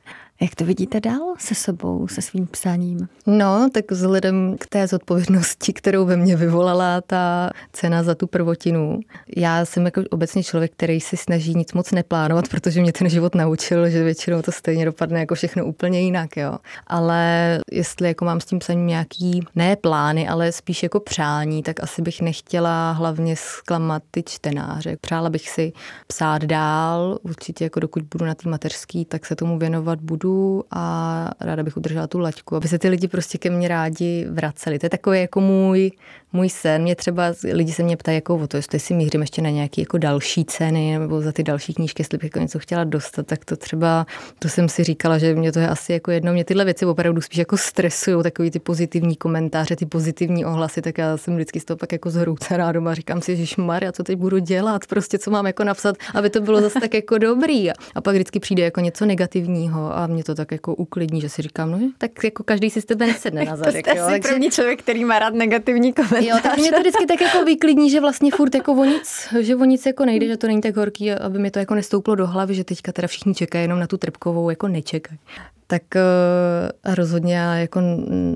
Jak 0.42 0.55
to 0.55 0.64
vidíte 0.64 1.00
dál 1.00 1.35
se 1.38 1.55
sebou, 1.55 2.09
se 2.09 2.22
svým 2.22 2.46
psáním? 2.46 3.09
No, 3.26 3.68
tak 3.74 3.90
vzhledem 3.90 4.57
k 4.61 4.66
té 4.66 4.87
zodpovědnosti, 4.87 5.72
kterou 5.72 6.05
ve 6.07 6.16
mně 6.16 6.37
vyvolala 6.37 7.00
ta 7.00 7.50
cena 7.72 8.03
za 8.03 8.14
tu 8.14 8.26
prvotinu. 8.26 9.00
Já 9.37 9.64
jsem 9.64 9.85
jako 9.85 10.03
obecně 10.11 10.42
člověk, 10.42 10.72
který 10.72 11.00
si 11.00 11.16
snaží 11.16 11.55
nic 11.55 11.72
moc 11.72 11.92
neplánovat, 11.92 12.48
protože 12.48 12.81
mě 12.81 12.92
ten 12.92 13.09
život 13.09 13.35
naučil, 13.35 13.90
že 13.90 14.05
většinou 14.05 14.42
to 14.42 14.53
stejně 14.53 14.85
dopadne 14.85 15.20
jako 15.20 15.35
všechno 15.35 15.64
úplně 15.64 16.00
jinak, 16.00 16.37
jo. 16.37 16.59
Ale 16.87 17.59
jestli 17.72 18.09
jako 18.09 18.24
mám 18.24 18.40
s 18.40 18.44
tím 18.44 18.59
psaním 18.59 18.87
nějaký, 18.87 19.40
ne 19.55 19.76
plány, 19.76 20.29
ale 20.29 20.53
spíš 20.53 20.83
jako 20.83 21.00
přání, 21.00 21.62
tak 21.62 21.83
asi 21.83 22.03
bych 22.03 22.20
nechtěla 22.20 22.92
hlavně 22.92 23.37
zklamat 23.37 24.03
ty 24.11 24.22
čtenáře. 24.22 24.96
Přála 25.00 25.31
bych 25.31 25.50
si 25.50 25.72
psát 26.07 26.44
dál, 26.44 27.18
určitě 27.22 27.64
jako 27.64 27.81
dokud 27.81 28.03
budu 28.03 28.24
na 28.24 28.35
té 28.35 28.48
mateřský, 28.48 29.05
tak 29.05 29.26
se 29.26 29.37
tomu 29.37 29.59
věnovat 29.59 30.00
budu 30.00 30.30
budu 30.31 30.64
a 30.71 31.31
ráda 31.40 31.62
bych 31.62 31.77
udržela 31.77 32.07
tu 32.07 32.19
laťku, 32.19 32.57
aby 32.57 32.69
se 32.69 32.79
ty 32.79 32.88
lidi 32.88 33.09
prostě 33.09 33.38
ke 33.38 33.51
mně 33.51 33.69
rádi 33.69 34.27
vraceli. 34.31 34.79
To 34.79 34.87
je 34.87 34.90
takový 34.90 35.21
jako 35.21 35.40
můj, 35.40 35.90
můj 36.33 36.49
sen. 36.49 36.83
Mě 36.83 36.97
třeba 36.97 37.25
lidi 37.53 37.73
se 37.73 37.83
mě 37.83 37.97
ptají 37.97 38.14
jako 38.14 38.37
o 38.37 38.47
to, 38.47 38.57
jestli 38.57 38.79
si 38.81 38.95
mířím 38.95 39.21
ještě 39.21 39.43
na 39.43 39.51
nějaké 39.51 39.81
jako 39.81 39.99
další 39.99 40.45
ceny 40.45 40.99
nebo 40.99 41.21
za 41.21 41.33
ty 41.33 41.43
další 41.43 41.75
knížky, 41.75 42.01
jestli 42.01 42.19
bych 42.19 42.25
jako 42.25 42.38
něco 42.38 42.59
chtěla 42.59 42.85
dostat, 42.85 43.27
tak 43.27 43.45
to 43.45 43.57
třeba, 43.57 44.07
to 44.38 44.49
jsem 44.49 44.69
si 44.69 44.85
říkala, 44.85 45.19
že 45.19 45.35
mě 45.35 45.53
to 45.53 45.59
je 45.59 45.69
asi 45.69 45.93
jako 45.93 46.11
jedno. 46.11 46.33
Mě 46.33 46.45
tyhle 46.45 46.64
věci 46.64 46.87
opravdu 46.87 47.21
spíš 47.21 47.38
jako 47.38 47.57
stresují, 47.57 48.23
takový 48.23 48.51
ty 48.51 48.59
pozitivní 48.59 49.16
komentáře, 49.16 49.77
ty 49.77 49.87
pozitivní 49.87 50.45
ohlasy, 50.45 50.83
tak 50.83 50.99
já 50.99 51.16
jsem 51.16 51.35
vždycky 51.35 51.61
z 51.61 51.64
toho 51.64 51.77
pak 51.77 51.93
jako 51.93 52.11
zhroucená 52.11 52.73
doma. 52.73 52.95
Říkám 52.95 53.23
si, 53.23 53.37
že 53.37 53.62
Maria, 53.62 53.93
co 53.93 54.03
teď 54.03 54.19
budu 54.19 54.38
dělat, 54.38 54.87
prostě 54.87 55.19
co 55.19 55.31
mám 55.31 55.47
jako 55.47 55.64
napsat, 55.64 55.97
aby 56.14 56.31
to 56.31 56.40
bylo 56.40 56.61
zase 56.61 56.81
tak 56.81 56.95
jako 56.95 57.19
dobrý. 57.19 57.71
A 57.71 58.01
pak 58.01 58.14
vždycky 58.14 58.40
přijde 58.40 58.62
jako 58.62 58.81
něco 58.81 59.07
negativního 59.07 59.97
a 59.97 60.07
mě 60.07 60.19
mě 60.20 60.24
to 60.24 60.35
tak 60.35 60.52
jako 60.52 60.74
uklidní, 60.74 61.20
že 61.20 61.28
si 61.28 61.42
říkám, 61.42 61.70
no 61.70 61.78
tak 61.98 62.24
jako 62.24 62.42
každý 62.42 62.70
si 62.70 62.80
s 62.80 62.85
tebe 62.85 63.06
nesedne 63.06 63.44
na 63.44 63.56
zadek. 63.56 63.85
to 63.85 63.90
jste 63.90 63.98
jo, 63.98 64.04
asi 64.04 64.12
takže... 64.12 64.28
první 64.28 64.50
člověk, 64.50 64.83
který 64.83 65.04
má 65.04 65.18
rád 65.18 65.35
negativní 65.35 65.92
komentáře. 65.92 66.26
Jo, 66.26 66.37
tak 66.42 66.59
mě 66.59 66.72
to 66.72 66.80
vždycky 66.80 67.06
tak 67.06 67.20
jako 67.20 67.44
vyklidní, 67.44 67.90
že 67.90 68.00
vlastně 68.00 68.30
furt 68.30 68.54
jako 68.54 68.72
o 68.72 68.85
nic, 68.85 69.28
že 69.40 69.56
o 69.56 69.64
nic 69.64 69.87
jako 69.87 70.04
nejde, 70.04 70.26
že 70.26 70.37
to 70.37 70.46
není 70.46 70.61
tak 70.61 70.76
horký, 70.76 71.12
aby 71.12 71.38
mi 71.38 71.50
to 71.50 71.59
jako 71.59 71.74
nestouplo 71.74 72.14
do 72.14 72.26
hlavy, 72.26 72.54
že 72.54 72.64
teďka 72.64 72.92
teda 72.92 73.09
všichni 73.09 73.35
čekají 73.35 73.64
jenom 73.64 73.80
na 73.80 73.87
tu 73.87 73.96
trpkovou, 73.96 74.50
jako 74.50 74.68
nečekají. 74.68 75.18
Tak 75.66 75.83
uh, 75.94 76.94
rozhodně 76.94 77.37
já 77.37 77.54
jako 77.54 77.80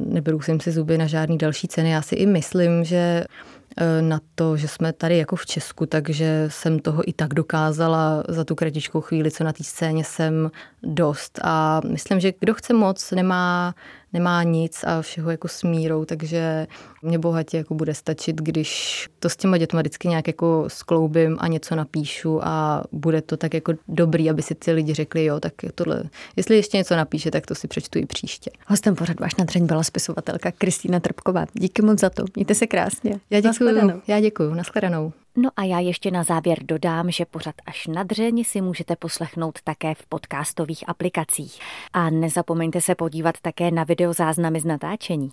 neberu 0.06 0.40
jsem 0.40 0.60
si 0.60 0.70
zuby 0.72 0.98
na 0.98 1.06
žádný 1.06 1.38
další 1.38 1.68
ceny. 1.68 1.90
Já 1.90 2.02
si 2.02 2.14
i 2.14 2.26
myslím, 2.26 2.84
že 2.84 3.24
Eh, 3.63 3.63
na 4.00 4.20
to, 4.34 4.56
že 4.56 4.68
jsme 4.68 4.92
tady 4.92 5.18
jako 5.18 5.36
v 5.36 5.46
Česku, 5.46 5.86
takže 5.86 6.46
jsem 6.48 6.78
toho 6.78 7.08
i 7.08 7.12
tak 7.12 7.34
dokázala 7.34 8.22
za 8.28 8.44
tu 8.44 8.54
kratičkou 8.54 9.00
chvíli, 9.00 9.30
co 9.30 9.44
na 9.44 9.52
té 9.52 9.64
scéně 9.64 10.04
jsem 10.04 10.50
dost. 10.82 11.40
A 11.42 11.80
myslím, 11.88 12.20
že 12.20 12.32
kdo 12.40 12.54
chce 12.54 12.74
moc, 12.74 13.10
nemá 13.10 13.74
nemá 14.14 14.42
nic 14.42 14.84
a 14.84 15.02
všeho 15.02 15.30
jako 15.30 15.48
s 15.48 15.62
mírou, 15.62 16.04
takže 16.04 16.66
mě 17.02 17.18
bohatě 17.18 17.56
jako 17.56 17.74
bude 17.74 17.94
stačit, 17.94 18.36
když 18.36 19.08
to 19.18 19.28
s 19.28 19.36
těma 19.36 19.58
dětma 19.58 19.80
vždycky 19.80 20.08
nějak 20.08 20.26
jako 20.26 20.64
skloubím 20.68 21.36
a 21.40 21.46
něco 21.46 21.74
napíšu 21.74 22.40
a 22.42 22.84
bude 22.92 23.22
to 23.22 23.36
tak 23.36 23.54
jako 23.54 23.72
dobrý, 23.88 24.30
aby 24.30 24.42
si 24.42 24.54
ty 24.54 24.72
lidi 24.72 24.94
řekli, 24.94 25.24
jo, 25.24 25.40
tak 25.40 25.52
tohle, 25.74 26.02
jestli 26.36 26.56
ještě 26.56 26.76
něco 26.76 26.96
napíše, 26.96 27.30
tak 27.30 27.46
to 27.46 27.54
si 27.54 27.68
přečtu 27.68 27.98
i 27.98 28.06
příště. 28.06 28.50
Hostem 28.66 28.94
pořadu 28.94 29.24
až 29.24 29.36
na 29.36 29.44
dřeň 29.44 29.66
byla 29.66 29.82
spisovatelka 29.82 30.52
Kristýna 30.52 31.00
Trpková. 31.00 31.46
Díky 31.52 31.82
moc 31.82 32.00
za 32.00 32.10
to. 32.10 32.24
Mějte 32.36 32.54
se 32.54 32.66
krásně. 32.66 33.20
Já 33.30 33.40
děkuji. 33.40 34.02
Já 34.06 34.20
děkuji. 34.20 34.54
Naschledanou. 34.54 35.12
No 35.36 35.50
a 35.56 35.64
já 35.64 35.78
ještě 35.78 36.10
na 36.10 36.22
závěr 36.22 36.58
dodám, 36.62 37.10
že 37.10 37.24
pořad 37.24 37.54
až 37.66 37.86
na 37.86 38.02
dřeň 38.02 38.44
si 38.44 38.60
můžete 38.60 38.96
poslechnout 38.96 39.58
také 39.64 39.94
v 39.94 40.06
podcastových 40.06 40.88
aplikacích. 40.88 41.58
A 41.92 42.10
nezapomeňte 42.10 42.80
se 42.80 42.94
podívat 42.94 43.34
také 43.42 43.70
na 43.70 43.84
videozáznamy 43.84 44.60
z 44.60 44.64
natáčení. 44.64 45.32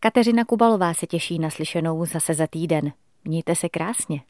Kateřina 0.00 0.44
Kubalová 0.44 0.94
se 0.94 1.06
těší 1.06 1.38
na 1.38 1.50
slyšenou 1.50 2.06
zase 2.06 2.34
za 2.34 2.46
týden. 2.46 2.92
Mějte 3.24 3.54
se 3.54 3.68
krásně. 3.68 4.20